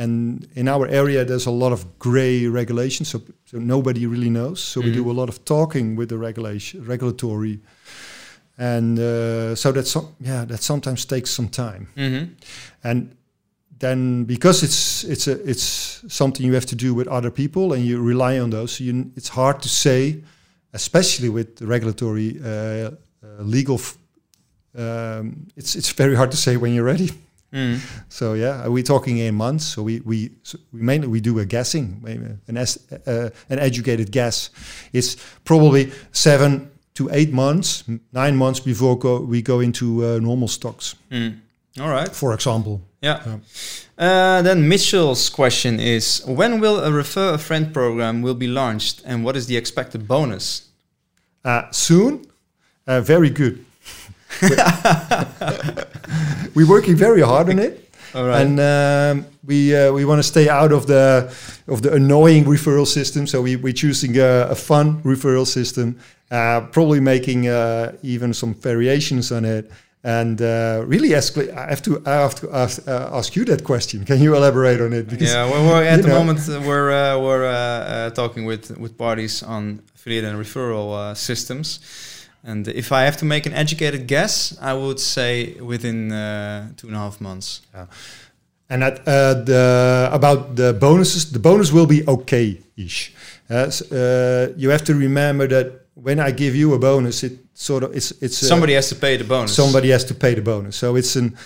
[0.00, 3.08] and in our area there's a lot of gray regulations.
[3.10, 4.60] So so nobody really knows.
[4.60, 4.94] So we Mhm.
[4.94, 7.58] do a lot of talking with the regulation regulatory.
[8.58, 12.24] And uh, so that's some, yeah, that sometimes takes some time Mm-hmm.
[12.82, 13.14] and
[13.78, 17.82] then because it's it's a it's something you have to do with other people and
[17.84, 20.22] you rely on those so you, it's hard to say
[20.72, 22.90] especially with the regulatory uh, uh,
[23.42, 23.96] legal f-
[24.76, 27.08] um, it's it's very hard to say when you're ready
[27.52, 27.80] Mm.
[28.08, 31.38] so yeah are we talking in months so we we so we mainly we do
[31.40, 34.50] a guessing maybe an es, uh, an educated guess
[34.92, 37.82] it's probably seven to eight months
[38.12, 41.40] nine months before go, we go into uh, normal stocks Mm.
[41.80, 42.14] All right.
[42.14, 43.18] for example Yeah.
[43.26, 43.38] Yeah.
[43.98, 49.02] Uh, then Mitchell's question is: When will a refer a friend program will be launched,
[49.06, 50.68] and what is the expected bonus?
[51.44, 52.26] Uh, soon,
[52.86, 53.64] uh, very good.
[56.54, 58.42] We're working very hard on it, All right.
[58.42, 61.32] and um, we uh, we want to stay out of the
[61.68, 63.26] of the annoying referral system.
[63.26, 65.96] So we we're choosing a, a fun referral system,
[66.30, 69.70] uh, probably making uh, even some variations on it.
[70.02, 73.64] And uh, really, ask, I have to I have to ask, uh, ask you that
[73.64, 74.04] question.
[74.04, 75.12] Can you elaborate on it?
[75.20, 78.70] yeah, well, we're at the know- moment uh, we're uh, we're uh, uh, talking with
[78.78, 81.80] with parties on affiliate and referral uh, systems,
[82.44, 86.86] and if I have to make an educated guess, I would say within uh, two
[86.88, 87.60] and a half months.
[87.74, 87.86] Yeah.
[88.72, 93.12] And that, uh, the, about the bonuses, the bonus will be okay-ish.
[93.50, 97.32] Uh, s- uh, you have to remember that when I give you a bonus, it
[97.52, 99.54] sort of it's it's Somebody has to pay the bonus.
[99.54, 100.76] somebody has to pay the bonus.
[100.76, 101.36] So it's an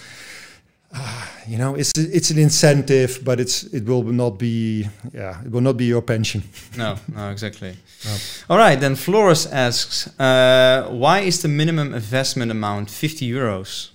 [1.47, 5.61] you know it's it's an incentive, but it's it will not be yeah it will
[5.61, 6.43] not be your pension.
[6.77, 7.77] No, no, exactly.
[8.05, 8.17] No.
[8.51, 13.91] All right, then Flores asks, uh, why is the minimum investment amount 50 euros?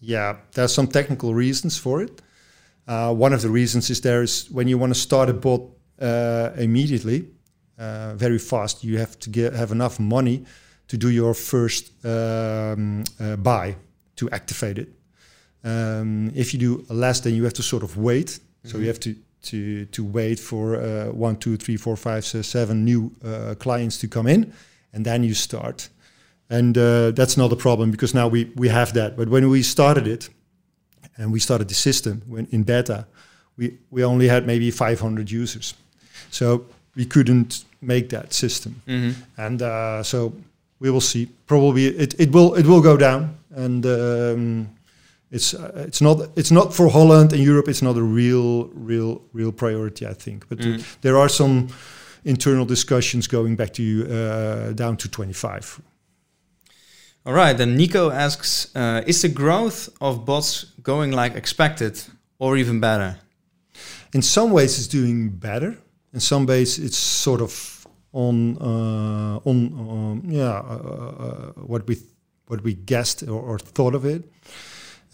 [0.00, 2.22] Yeah, there's some technical reasons for it.
[2.88, 5.60] Uh, one of the reasons is there is when you want to start a bot
[6.00, 7.28] uh, immediately,
[7.78, 10.44] uh, very fast, you have to get, have enough money
[10.88, 13.76] to do your first um, uh, buy
[14.16, 14.88] to activate it.
[15.64, 18.40] Um, if you do less, then you have to sort of wait.
[18.64, 22.46] So you have to to to wait for uh, one, two, three, four, five, six,
[22.46, 24.52] seven new uh, clients to come in,
[24.92, 25.90] and then you start.
[26.48, 29.16] And uh, that's not a problem because now we we have that.
[29.16, 30.30] But when we started it,
[31.16, 33.06] and we started the system when in beta,
[33.56, 35.74] we we only had maybe 500 users,
[36.30, 38.82] so we couldn't make that system.
[38.86, 39.14] Mhm.
[39.36, 40.32] And uh, so
[40.80, 41.28] we will see.
[41.46, 44.68] Probably it, it will it will go down, and um,
[45.32, 47.70] it's uh, it's not it's not for Holland and Europe.
[47.70, 50.44] It's not a real real real priority, I think.
[50.48, 50.82] But uh, Mm.
[51.00, 51.66] there are some
[52.24, 55.80] internal discussions going back to uh, down to 25.
[57.24, 57.56] All right.
[57.56, 62.02] Then Nico asks, uh, is the growth of bots going like expected,
[62.38, 63.16] or even better?
[64.12, 65.76] In some ways, it's doing better.
[66.12, 71.96] In some ways, it's sort of on uh, on um, yeah uh, uh, what we
[72.48, 74.22] what we guessed or, or thought of it.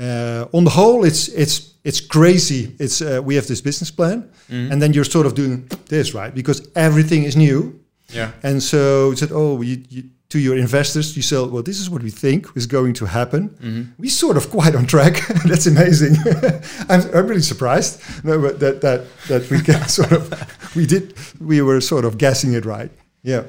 [0.00, 2.74] Uh, on the whole, it's it's it's crazy.
[2.78, 4.70] It's uh, we have this business plan, Mhm.
[4.72, 7.72] and then you're sort of doing this right because everything is new,
[8.14, 8.30] yeah.
[8.42, 11.48] and so it said, oh, you, you, to your investors, you sell.
[11.48, 13.48] Well, this is what we think is going to happen.
[13.62, 13.86] Mhm.
[13.98, 15.14] We sort of quite on track.
[15.48, 16.16] That's amazing.
[16.88, 20.30] I'm, I'm really surprised no, that that that we can sort of
[20.76, 22.90] we did we were sort of guessing it right.
[23.24, 23.42] Yeah,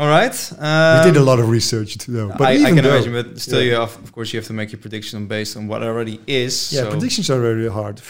[0.00, 0.32] All right.
[0.32, 2.28] we did a um, lot of research though.
[2.38, 3.70] But I, I can though- imagine, but still, Yeah.
[3.70, 6.72] you have, of course, you have to make your prediction based on what already is.
[6.72, 8.00] Yeah, so- predictions are really hard,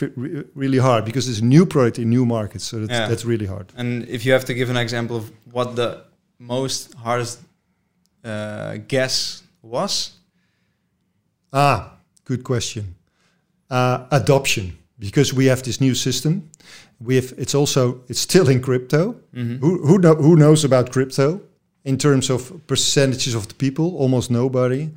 [0.55, 3.09] really hard because it's a new product in new markets, so that's, Yeah.
[3.09, 3.67] that's really hard.
[3.77, 5.91] And if you have to give an example of what the
[6.39, 7.41] most hardest
[8.25, 10.13] uh, guess was,
[11.53, 12.95] Ah, good question.
[13.69, 16.49] Uh, adoption, because we have this new system.
[17.01, 19.17] We have it's also it's still in crypto.
[19.35, 19.59] Mhm.
[19.61, 21.41] Who who, know, who knows about crypto
[21.85, 23.97] in terms of percentages of the people?
[23.97, 24.91] Almost nobody.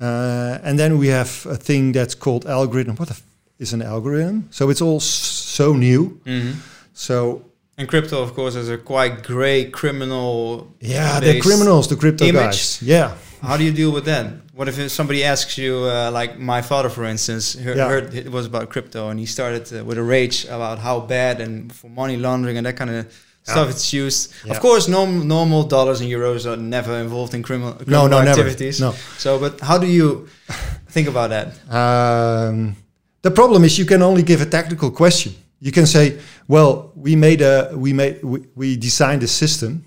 [0.00, 2.96] Uh, and then we have a thing that's called algorithm.
[2.96, 3.22] What the f-
[3.58, 4.46] is an algorithm?
[4.50, 6.20] So it's all s- so new.
[6.24, 6.54] Mhm.
[6.94, 7.42] So
[7.76, 10.66] and crypto, of course, is a quite gray criminal.
[10.80, 12.42] yeah, they're criminals, the crypto image.
[12.42, 12.78] guys.
[12.82, 13.12] Yeah.
[13.42, 14.26] How do you deal with that?
[14.54, 17.88] What if somebody asks you, uh, like my father, for instance, he- Yeah.
[17.88, 21.40] heard it was about crypto, and he started uh, with a rage about how bad
[21.40, 23.06] and for money laundering and that kind of
[23.48, 24.32] stuff it's used.
[24.44, 24.52] Yeah.
[24.54, 28.18] Of course, norm- normal dollars and euros are never involved in criminal, No, criminal no,
[28.22, 28.30] never.
[28.30, 28.78] activities.
[28.80, 28.92] No.
[29.18, 30.28] So, but how do you
[30.94, 31.46] think about that?
[31.70, 32.76] Um,
[33.22, 35.32] the problem is you can only give a technical question.
[35.60, 39.84] You can say, "Well, we made a we made we, we designed a system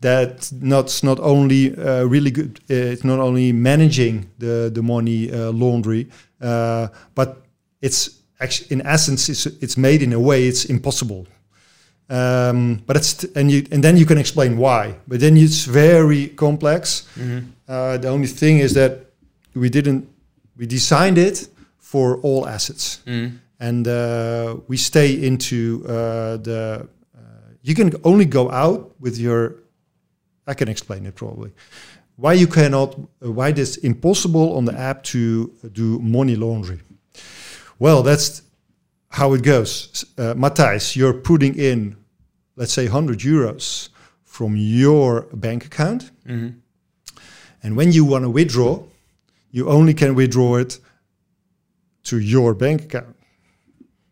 [0.00, 2.58] that not not only uh, really good.
[2.70, 6.08] Uh, it's not only managing the the money uh, laundry,
[6.40, 7.28] uh, but
[7.80, 11.26] it's actually in essence it's it's made in a way it's impossible."
[12.08, 14.94] Um, but it's and you and then you can explain why.
[15.08, 17.06] But then it's very complex.
[17.68, 18.92] Uh, the only thing is that
[19.54, 20.06] we didn't
[20.56, 23.30] we designed it for all assets Mm.
[23.60, 27.20] and uh, we stay into uh, the uh,
[27.62, 29.54] you can only go out with your
[30.46, 31.50] i can explain it probably
[32.16, 36.78] why you cannot uh, why it is impossible on the app to do money laundry
[37.78, 38.42] well that's
[39.18, 41.96] how it goes uh, Matthijs, you're putting in
[42.56, 43.88] let's say 100 euros
[44.24, 46.54] from your bank account Mhm.
[47.62, 48.82] and when you want to withdraw,
[49.50, 50.78] you only can withdraw it
[52.04, 53.14] to your bank account.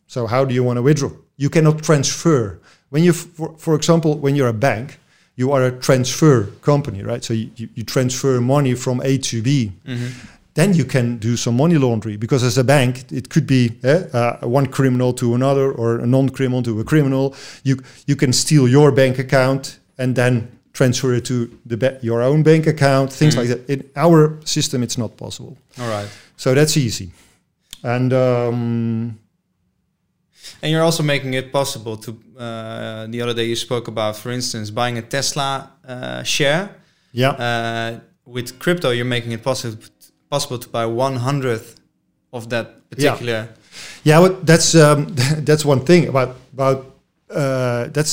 [0.07, 1.11] So how do you want to withdraw?
[1.37, 2.59] You cannot transfer.
[2.91, 4.99] When you, for, for example, when you're a bank,
[5.37, 7.23] you are a transfer company, right?
[7.25, 9.73] So you, you, transfer money from A to B.
[9.87, 10.11] Mhm.
[10.55, 14.05] Then you can do some money laundry because as a bank, it could be eh,
[14.13, 17.35] uh, one criminal to another or a non-criminal to a criminal.
[17.65, 22.43] You you can steal your bank account and then transfer it to the your own
[22.43, 23.13] bank account.
[23.13, 23.39] Things Mhm.
[23.41, 23.69] like that.
[23.69, 25.57] In our system, it's not possible.
[25.79, 26.09] All right.
[26.37, 27.11] So that's easy.
[27.83, 29.19] And um,
[30.63, 32.11] And you're also making it possible to.
[32.39, 36.69] Uh, the other day you spoke about, for instance, buying a Tesla uh, share.
[37.13, 39.79] yeah, Uh, with crypto, you're making it possible
[40.35, 41.67] possible to buy one hundredth
[42.33, 43.49] of that particular.
[44.05, 44.21] yeah.
[44.23, 45.07] What, that's um,
[45.49, 46.79] that's one thing about about
[47.31, 48.13] uh, that's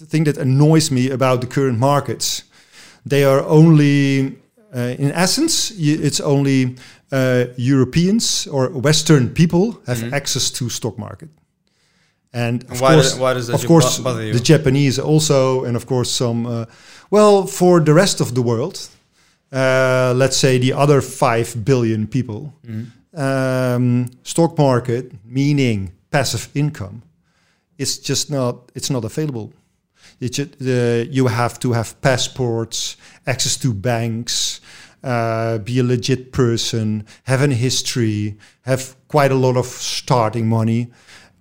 [0.00, 2.44] the thing that annoys me about the current markets.
[3.06, 4.36] They are only,
[4.76, 6.76] uh, in essence, it's only
[7.12, 10.12] uh, Europeans or Western people have Mhm.
[10.12, 11.28] access to stock market.
[12.32, 14.32] And of why, course, does that of course, bo- bother you?
[14.32, 16.46] the Japanese also, and of course some.
[16.46, 16.64] Uh,
[17.10, 18.76] well, for the rest of the world,
[19.52, 22.86] uh, let's say the other five billion people, Mhm.
[23.18, 27.02] um, stock market meaning passive income,
[27.78, 29.52] it's just not it's not available.
[30.20, 32.96] It should, uh, you have to have passports,
[33.26, 34.60] access to banks,
[35.02, 40.88] uh, be a legit person, have a history, have quite a lot of starting money.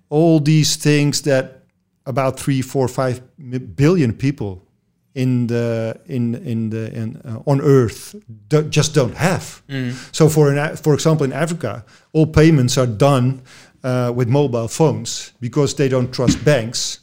[0.10, 1.64] All these things that
[2.05, 3.22] about three, four, five
[3.76, 4.64] billion people
[5.16, 8.16] in the in in the in, uh, on Earth
[8.47, 9.62] do, just don't have.
[9.68, 9.93] Mm.
[10.16, 11.84] So for an, for example, in Africa,
[12.14, 13.41] all payments are done
[13.84, 16.99] uh, with mobile phones because they don't trust banks.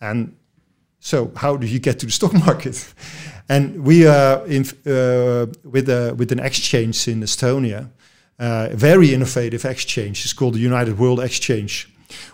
[0.00, 0.36] And
[1.00, 2.92] so, how do you get to the stock market?
[3.48, 7.90] And we are in, uh, with a, with an exchange in Estonia,
[8.38, 10.24] uh, a very innovative exchange.
[10.24, 11.88] It's called the United World Exchange.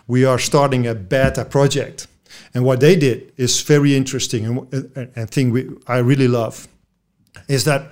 [0.07, 2.07] We are starting a beta project,
[2.53, 6.67] and what they did is very interesting, and a thing we, I really love
[7.47, 7.91] is that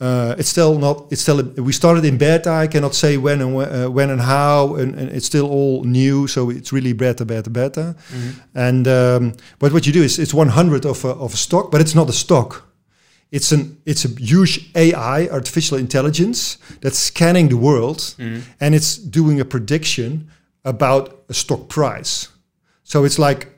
[0.00, 1.06] uh, it's still not.
[1.10, 1.42] It's still.
[1.56, 2.50] We started in beta.
[2.50, 6.26] I cannot say when and uh, when and how, and, and, it's still all new.
[6.26, 7.94] So it's really beta, beta, beta.
[8.12, 8.30] Mm-hmm.
[8.54, 11.80] And um, but what you do is it's 100 of a, of a stock, but
[11.80, 12.68] it's not a stock.
[13.30, 18.40] It's an it's a huge AI, artificial intelligence, that's scanning the world, Mm-hmm.
[18.60, 20.28] and it's doing a prediction
[20.64, 22.28] about a stock price.
[22.82, 23.53] So it's like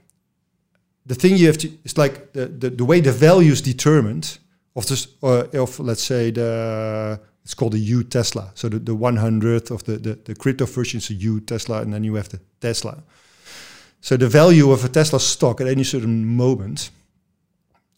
[1.06, 1.68] the thing you have to.
[1.84, 4.38] It's like the the, the way the value is determined
[4.74, 8.50] of this uh, of let's say the it's called the U Tesla.
[8.54, 11.92] So the, the 100th of the, the the crypto version is a U Tesla, and
[11.92, 13.02] then you have the Tesla.
[14.00, 16.90] So the value of a Tesla stock at any certain moment,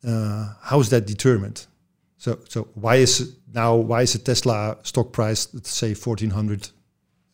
[0.07, 1.67] uh, how is that determined?
[2.19, 6.69] So so why is now why is a Tesla stock price let's say 1400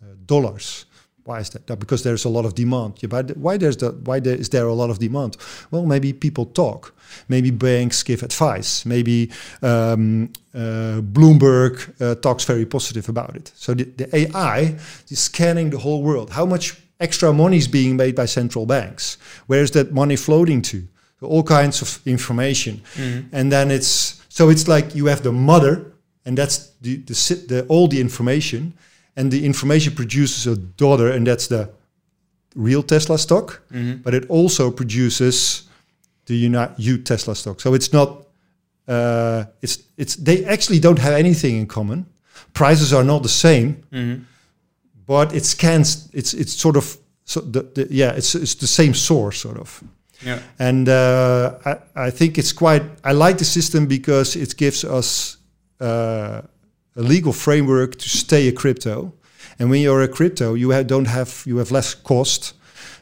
[0.02, 0.86] uh, dollars?
[1.24, 1.78] Why is that?
[1.78, 2.98] Because there's a lot of demand.
[3.08, 5.36] But why there's the why there is there a lot of demand?
[5.70, 6.94] Well, maybe people talk.
[7.28, 8.84] Maybe banks give advice.
[8.84, 9.30] Maybe
[9.62, 13.52] um, uh, Bloomberg uh, talks very positive about it.
[13.54, 14.76] So the, the AI
[15.08, 16.30] is scanning the whole world.
[16.30, 19.16] How much extra money is being made by central banks?
[19.46, 20.86] Where is that money floating to?
[21.20, 22.82] So all kinds of information,
[23.32, 25.92] and then it's so it's like you have the mother,
[26.26, 27.14] and that's the the,
[27.48, 28.74] the all the information
[29.16, 31.68] and the information produces a daughter, and that's the
[32.56, 33.62] real Tesla stock.
[33.72, 34.02] Mm-hmm.
[34.02, 35.68] But it also produces
[36.26, 36.34] the
[36.78, 37.60] U Tesla stock.
[37.60, 38.26] So it's not.
[38.88, 42.06] Uh, it's it's they actually don't have anything in common.
[42.52, 44.22] Prices are not the same, Mm-hmm.
[45.06, 46.08] but it scans.
[46.12, 48.16] It's it's sort of so the, the yeah.
[48.16, 49.82] It's it's the same source sort of.
[50.26, 50.38] Yeah.
[50.58, 52.82] And uh, I, I think it's quite.
[53.04, 55.38] I like the system because it gives us
[55.80, 56.42] uh,
[56.96, 59.12] a legal framework to stay a crypto.
[59.58, 62.54] And when you're a crypto, you have, don't have you have less cost,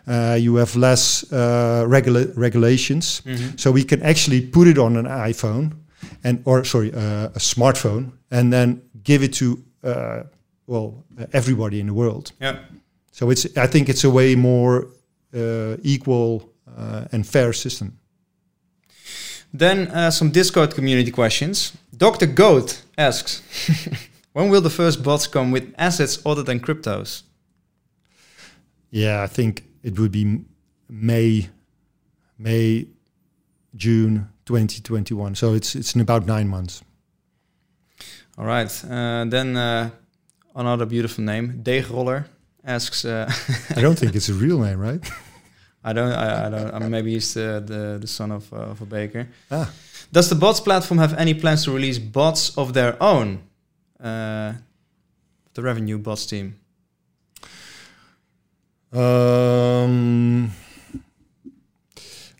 [0.06, 3.22] uh, you have less uh, regula- regulations.
[3.24, 3.56] Mm-hmm.
[3.56, 5.72] So we can actually put it on an iPhone,
[6.24, 10.22] and or sorry, uh, a smartphone, and then give it to uh,
[10.66, 12.32] well everybody in the world.
[12.40, 12.58] Yeah.
[13.12, 14.88] So it's I think it's a way more
[15.34, 17.98] uh, equal uh, and fair system.
[19.52, 21.72] Then uh, some Discord community questions.
[21.96, 22.26] Dr.
[22.26, 23.42] Goat asks,
[24.32, 27.22] when will the first bots come with assets other than cryptos?
[28.90, 30.44] Yeah, I think it would be
[30.88, 31.48] May,
[32.38, 32.86] May,
[33.74, 35.34] June 2021.
[35.34, 36.82] So it's it's in about nine months.
[38.38, 38.84] All right.
[38.84, 39.90] Uh, then uh,
[40.54, 42.26] another beautiful name, Deegroller
[42.64, 43.30] asks, uh,
[43.76, 45.00] I don't think it's a real name, right?
[45.84, 48.80] I don't, I, I don't, uh, maybe he's the, the, the son of, uh, of
[48.82, 49.28] a baker.
[49.50, 49.70] Ah.
[50.12, 53.40] Does the bots platform have any plans to release bots of their own?
[53.98, 54.52] Uh,
[55.54, 56.54] the revenue bots team.
[58.92, 60.52] Um,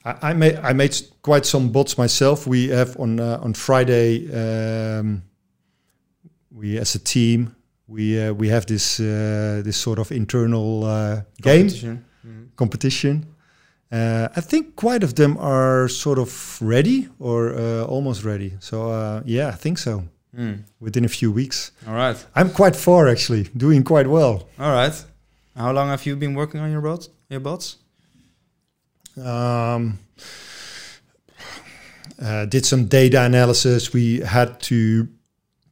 [0.05, 2.47] I, I made I made quite some bots myself.
[2.47, 4.29] We have on uh, on Friday.
[4.33, 5.23] Um,
[6.51, 7.55] we as a team
[7.89, 12.05] we uh, we have this uh, this sort of internal uh, game Competition.
[12.27, 12.47] Mhm.
[12.57, 13.27] competition.
[13.93, 18.55] Uh, I think quite of them are sort of ready or uh, almost ready.
[18.61, 20.05] So uh, yeah, I think so.
[20.35, 20.63] Mm.
[20.81, 22.17] Within a few weeks, All right.
[22.35, 24.49] I'm quite far actually, doing quite well.
[24.59, 25.05] All right.
[25.55, 27.11] How long have you been working on your bots?
[27.29, 27.77] Your bots?
[29.23, 29.99] um,
[32.21, 33.93] uh, did some data analysis.
[33.93, 35.09] We had to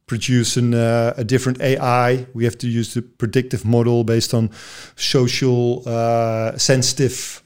[0.05, 2.27] produce an, uh, a different AI.
[2.33, 4.49] We have to use the predictive model based on
[4.95, 7.41] social uh, sensitive.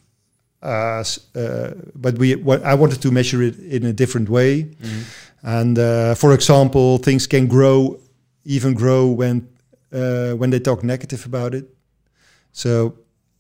[0.66, 1.04] Uh,
[1.36, 4.64] uh, but we, what I wanted to measure it in a different way.
[4.64, 5.04] Mhm.
[5.44, 8.00] And uh, for example, things can grow,
[8.46, 9.48] even grow when
[9.94, 11.66] uh, when they talk negative about it.
[12.52, 12.94] So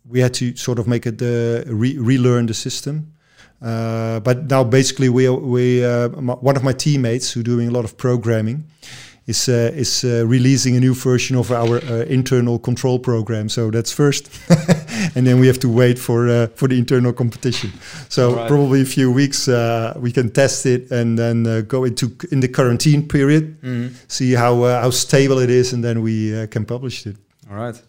[0.07, 3.11] we had to sort of make it uh, re- relearn the system.
[3.61, 7.71] Uh, but now basically we we uh, m- one of my teammates who doing a
[7.71, 8.63] lot of programming
[9.28, 13.49] is uh, is uh, releasing a new version of our uh, internal control program.
[13.49, 14.30] So that's first
[15.15, 17.71] and then we have to wait for uh, for the internal competition.
[18.09, 18.47] So Right.
[18.47, 22.39] probably a few weeks uh, we can test it and then uh, go into in
[22.41, 23.89] the quarantine period, Mhm.
[24.07, 27.15] see how uh, how stable it is, and then we uh, can publish it.
[27.49, 27.82] All right.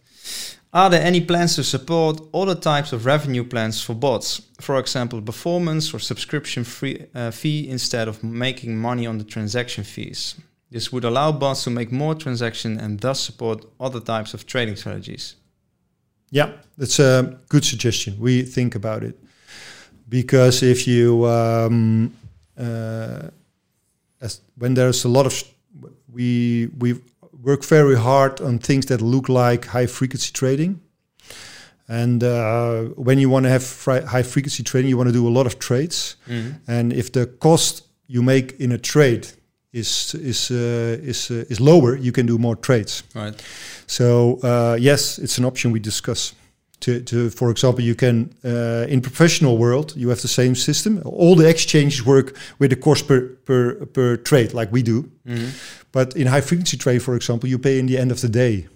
[0.72, 4.42] Are there any plans to support other types of revenue plans for bots?
[4.60, 9.84] For example, performance or subscription free, uh, fee instead of making money on the transaction
[9.84, 10.34] fees.
[10.70, 14.76] This would allow bots to make more transactions and thus support other types of trading
[14.76, 15.36] strategies.
[16.30, 18.16] Yeah, that's a good suggestion.
[18.18, 19.16] We think about it
[20.08, 22.14] because if you um,
[22.58, 23.28] uh,
[24.20, 25.44] as when there's a lot of
[26.12, 27.00] we we
[27.42, 30.80] work very hard on things that look like high frequency trading.
[31.88, 35.30] And uh, when you want to have high frequency trading, you want to do a
[35.30, 36.16] lot of trades.
[36.66, 39.28] And if the cost you make in a trade
[39.72, 43.02] is is uh, is uh, is lower, you can do more trades.
[43.14, 43.42] Right.
[43.86, 46.34] So uh, yes, it's an option we discuss.
[46.80, 51.00] To, to for example, you can uh, in professional world you have the same system.
[51.04, 55.02] All the exchanges work with the cost per per per trade, like we do.
[55.24, 55.50] Mhm.
[55.92, 58.66] But in high frequency trade, for example, you pay in the end of the day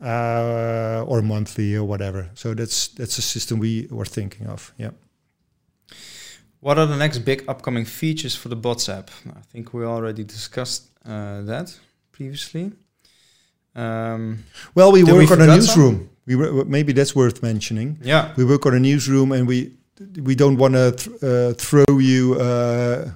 [0.00, 2.30] uh, or monthly or whatever.
[2.34, 4.72] So that's that's a system we were thinking of.
[4.78, 4.90] Yeah.
[6.64, 9.10] What are the next big upcoming features for the bots app?
[9.26, 11.78] I think we already discussed uh, that
[12.12, 12.72] previously.
[13.76, 14.44] Um,
[14.74, 15.82] Well, we Did we work on a forgot some?
[15.82, 16.08] newsroom.
[16.26, 17.98] We were, maybe that's worth mentioning.
[18.02, 18.32] yeah.
[18.36, 19.72] we work on a newsroom and we
[20.22, 23.10] we don't want to th- uh, throw you uh,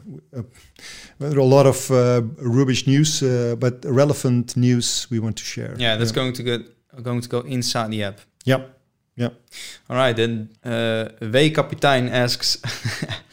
[1.21, 2.21] a lot of uh,
[2.57, 6.59] rubbish news uh, but relevant news we want to share Yeah, that's going to go
[7.03, 8.21] going to go inside the app.
[8.45, 8.61] Yep.
[9.17, 9.31] Yeah.
[9.91, 12.59] All right, then uh, V Kapitein asks,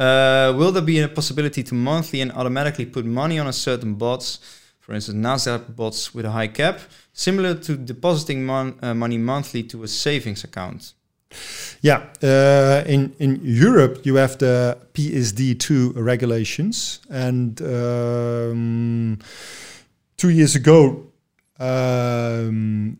[0.00, 3.94] uh, will there be a possibility to monthly and automatically put money on a certain
[3.94, 4.38] bots,
[4.80, 6.80] for instance, Nasdaq bots with a high cap,
[7.12, 10.94] similar to depositing mon- uh, money monthly to a savings account?
[11.80, 19.18] yeah uh, in in Europe you have the PSD2 regulations and um,
[20.16, 21.06] two years ago
[21.60, 22.98] um,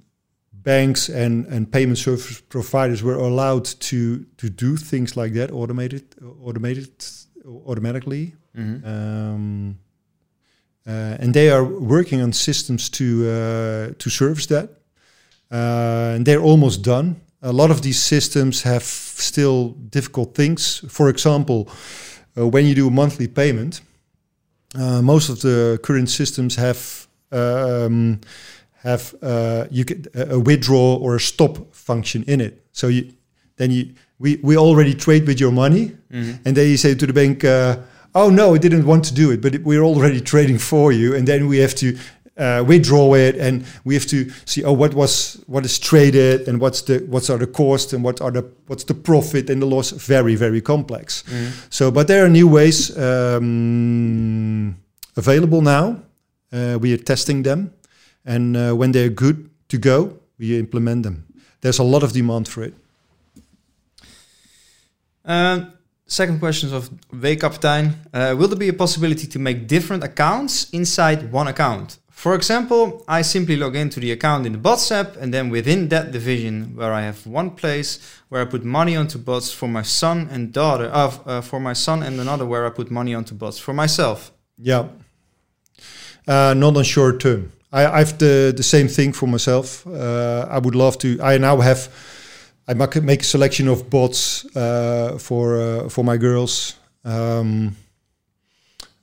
[0.63, 6.05] banks and, and payment service providers were allowed to to do things like that automated
[6.43, 6.91] automated
[7.67, 8.35] automatically.
[8.57, 8.85] Mhm.
[8.85, 9.79] um,
[10.87, 14.69] uh, and they are working on systems to uh, to service that.
[15.53, 17.17] Uh, and they're almost done.
[17.43, 20.85] A lot of these systems have still difficult things.
[20.89, 21.69] For example
[22.37, 23.83] uh, when you do a monthly payment
[24.75, 28.21] uh, most of the current systems have um,
[28.83, 32.53] have uh, you get a withdraw or a stop function in it.
[32.73, 33.13] So you
[33.57, 33.85] then you
[34.19, 36.39] we we already trade with your money, Mhm.
[36.45, 37.77] and then you say to the bank, uh,
[38.15, 41.15] "Oh no, I didn't want to do it, but it, we're already trading for you."
[41.17, 41.87] And then we have to
[42.39, 46.59] uh, withdraw it, and we have to see, oh, what was what is traded, and
[46.61, 49.67] what's the what's are the cost, and what are the what's the profit and the
[49.67, 49.93] loss.
[50.09, 51.23] Very very complex.
[51.29, 51.51] Mhm.
[51.71, 54.77] So, but there are new ways um,
[55.17, 55.97] available now.
[56.53, 57.71] Uh, we are testing them,
[58.25, 61.27] and uh, when they're good to go, we implement them.
[61.61, 62.75] There's a lot of demand for it.
[65.25, 65.67] Uh,
[66.07, 67.95] second question of V Kapitein.
[68.13, 71.99] Uh, will there be a possibility to make different accounts inside one account?
[72.11, 75.89] For example, I simply log into the account in the bots app and then within
[75.89, 77.99] that division where I have one place
[78.29, 81.73] where I put money onto bots for my son and daughter, uh, uh, for my
[81.73, 84.33] son and another where I put money onto bots for myself.
[84.59, 84.89] Yeah.
[86.29, 87.53] Uh, not on short term.
[87.73, 89.87] I, I've the the same thing for myself.
[89.87, 91.19] Uh, I would love to.
[91.23, 91.89] I now have.
[92.69, 96.77] I make make a selection of bots uh, for uh, for my girls.
[97.05, 97.77] Um,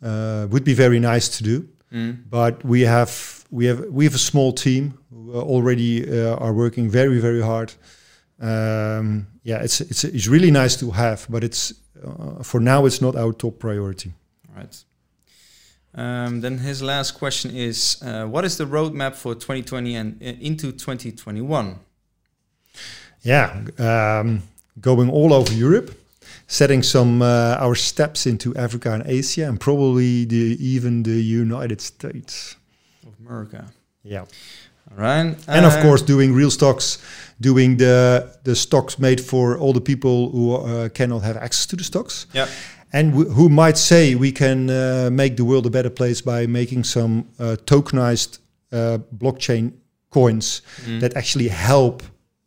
[0.03, 1.67] uh, would be very nice to do,
[2.29, 6.89] but we have we have we have a small team who already uh, are working
[6.89, 7.73] very very hard.
[8.39, 11.73] Um, yeah, it's it's it's really nice to have, but it's
[12.05, 14.13] uh, for now it's not our top priority.
[14.55, 14.85] Right.
[15.97, 20.25] Um, then his last question is, uh, what is the roadmap for 2020 and uh,
[20.39, 21.79] into 2021?
[23.23, 24.43] Yeah, um,
[24.79, 25.91] going all over Europe,
[26.47, 31.81] setting some uh, our steps into Africa and Asia, and probably the, even the United
[31.81, 32.55] States.
[33.05, 33.65] Of America.
[34.03, 34.25] Yeah,
[34.91, 35.35] All right.
[35.47, 36.97] and of Uh, course doing real stocks,
[37.39, 41.75] doing the the stocks made for all the people who uh, cannot have access to
[41.75, 42.47] the stocks, Yeah.
[42.97, 46.47] And w- who might say we can uh, make the world a better place by
[46.47, 48.39] making some uh, tokenized
[48.71, 49.71] uh, blockchain
[50.09, 50.99] coins Mm.
[50.99, 52.01] that actually help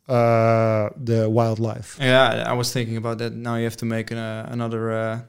[0.09, 1.97] uh, the wildlife.
[1.99, 3.33] Yeah, I was thinking about that.
[3.33, 5.19] Now you have to make a, another, uh,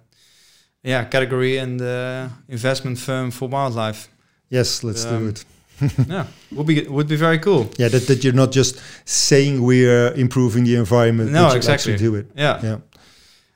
[0.82, 4.08] yeah, category and uh, investment firm for wildlife.
[4.50, 5.44] Yes, let's Um, do it.
[6.08, 7.66] yeah, would be would be very cool.
[7.78, 11.30] Yeah, that, that you're not just saying we're improving the environment.
[11.30, 11.96] No, exactly.
[11.96, 12.26] do it.
[12.36, 12.60] Yeah.
[12.62, 12.78] Yeah.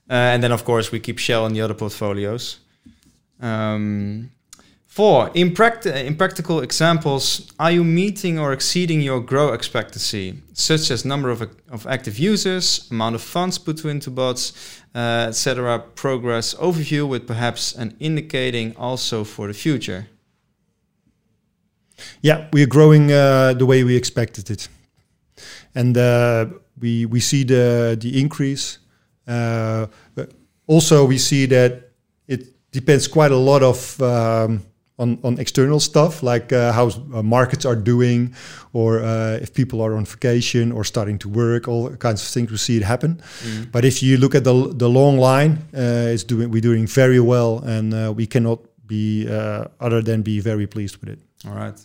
[0.08, 2.58] Uh, and then, of course, we keep Shell in the other portfolios.
[3.40, 4.30] Um,
[4.86, 10.90] four, in, pract- in practical examples, are you meeting or exceeding your grow expectancy, such
[10.90, 14.52] as number of, of active users, amount of funds put into bots,
[14.94, 20.06] uh, etc., progress overview with perhaps an indicating also for the future?
[22.22, 24.68] Yeah, we are growing uh, the way we expected it,
[25.74, 26.46] and uh,
[26.78, 28.78] we we see the the increase.
[29.26, 29.86] Uh,
[30.66, 31.90] also, we see that
[32.26, 34.62] it depends quite a lot of um,
[34.98, 38.34] on on external stuff, like uh, how uh, markets are doing,
[38.72, 41.68] or uh, if people are on vacation or starting to work.
[41.68, 43.20] All kinds of things we see it happen.
[43.72, 47.20] But if you look at the the long line, uh, it's doing we're doing very
[47.20, 51.18] well, and uh, we cannot be uh, other than be very pleased with it.
[51.46, 51.78] All right.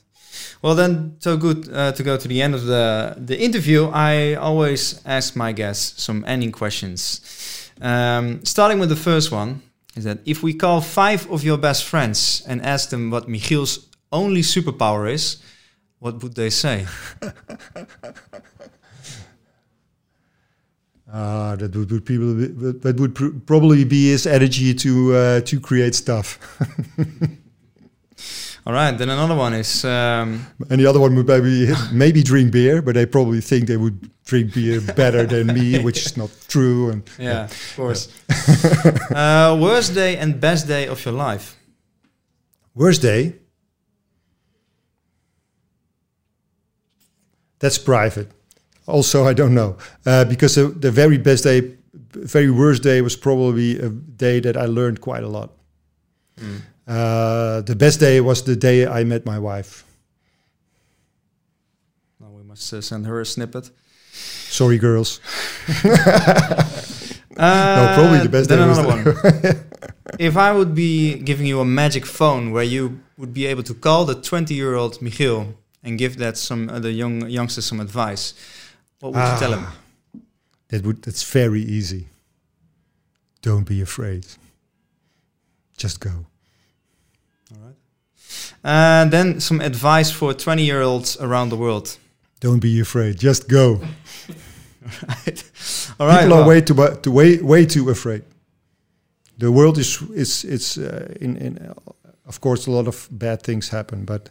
[0.62, 3.90] Well, then, so good uh, to go to the end of the the interview.
[3.94, 7.22] I always ask my guests some ending questions.
[7.82, 9.62] Um, starting with the first one
[9.96, 13.88] is that if we call five of your best friends and ask them what Michiel's
[14.12, 15.38] only superpower is,
[16.00, 16.86] what would they say?
[21.14, 25.60] Ah, that would, would people that would pr- probably be his energy to uh, to
[25.60, 26.40] create stuff,
[28.66, 28.92] All right.
[28.92, 32.94] Then another one is um, and the other one would maybe maybe drink beer, but
[32.94, 36.92] they probably think they would drink beer better than me, which is not true.
[36.92, 38.10] And yeah, of course.
[39.12, 41.58] uh, worst day and best day of your life.
[42.76, 43.36] worst day.
[47.60, 48.28] That's private.
[48.88, 51.78] Also, I don't know uh, because the, the very best day,
[52.12, 55.52] very worst day was probably a day that I learned quite a lot.
[56.40, 56.62] Mm.
[56.88, 59.86] Uh, the best day was the day I met my wife.
[62.20, 63.70] Well, we must uh, send her a snippet.
[64.14, 65.20] Sorry, girls.
[67.38, 69.64] Uh, probably the best Then day was one.
[70.20, 73.74] if I would be giving you a magic phone where you would be able to
[73.74, 78.34] call the 20-year-old Michiel and give that some uh, the young youngsters some advice,
[79.00, 79.64] what would you tell him?
[79.66, 79.76] Ah,
[80.68, 82.08] That would that's very easy.
[83.42, 84.26] Don't be afraid.
[85.78, 86.26] Just go.
[88.64, 89.02] All right.
[89.02, 91.98] And then some advice for 20-year-olds around the world.
[92.40, 93.20] Don't be afraid.
[93.20, 93.82] Just go.
[96.00, 96.22] All right.
[96.22, 98.24] People are well, way too mu- too way way too afraid.
[99.38, 101.74] The world is is it's uh, in in uh,
[102.26, 104.30] of course a lot of bad things happen, but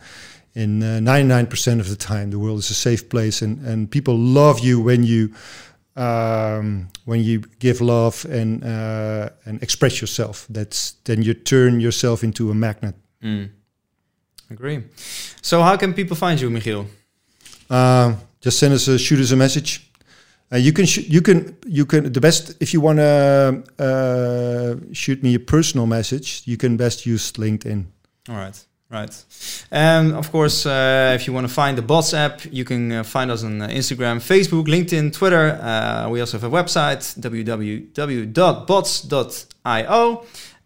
[0.55, 3.89] in ninety nine percent of the time the world is a safe place, and and
[3.91, 5.29] people love you when you
[5.97, 10.47] um, when you give love and uh, and express yourself.
[10.51, 12.95] That's then you turn yourself into a magnet.
[13.23, 13.51] mm,
[14.51, 14.83] agree.
[15.43, 16.87] So how can people find you, Michiel?
[17.69, 19.91] Uh, just send us a shoot us a message.
[20.53, 24.75] Uh, you can sh- you can you can the best if you want to uh,
[24.93, 26.43] shoot me a personal message.
[26.45, 27.85] You can best use LinkedIn.
[28.29, 28.67] All right.
[28.91, 29.25] Right.
[29.71, 33.05] And of course, uh, if you want to find the Bots app, you can uh,
[33.05, 35.57] find us on uh, Instagram, Facebook, LinkedIn, Twitter.
[35.63, 38.27] Uh, we also have a website, www.bots.io.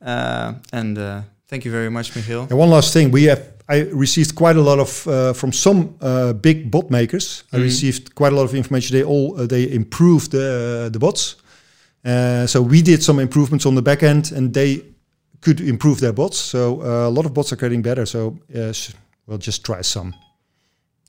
[0.00, 2.48] Uh, and uh, thank you very much, Michiel.
[2.48, 5.94] And one last thing, we have I received quite a lot of uh, from some
[6.00, 7.44] uh, big bot makers.
[7.52, 7.62] I Mhm.
[7.62, 8.96] received quite a lot of information.
[8.96, 11.36] They all uh, they improved the the bots.
[12.04, 14.82] Uh, so we did some improvements on the back end, and they
[15.40, 16.38] could improve their bots.
[16.38, 18.06] So uh, a lot of bots are getting better.
[18.06, 18.38] So
[19.26, 20.12] we'll just try some.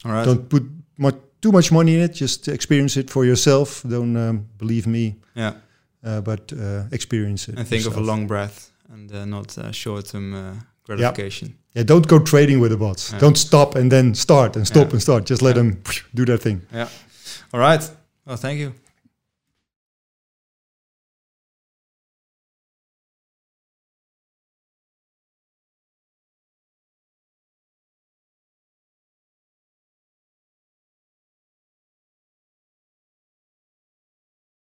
[0.05, 0.25] All right.
[0.25, 0.63] Don't put
[0.97, 2.13] much, too much money in it.
[2.21, 3.83] Just experience it for yourself.
[3.83, 5.53] Don't um, believe me, yeah.
[6.03, 7.57] uh, but uh, experience it.
[7.59, 10.33] And think of a long breath and uh, not uh, short-term
[10.85, 11.55] gratification.
[11.73, 13.11] Yeah, don't go trading with the bots.
[13.11, 13.19] Yeah.
[13.19, 14.93] Don't stop and then start and stop Yeah.
[14.93, 15.25] and start.
[15.25, 15.63] Just let Yeah.
[15.63, 15.81] them
[16.13, 16.61] do their thing.
[16.73, 16.87] Yeah.
[17.53, 17.83] All right.
[18.25, 18.73] Well, thank you.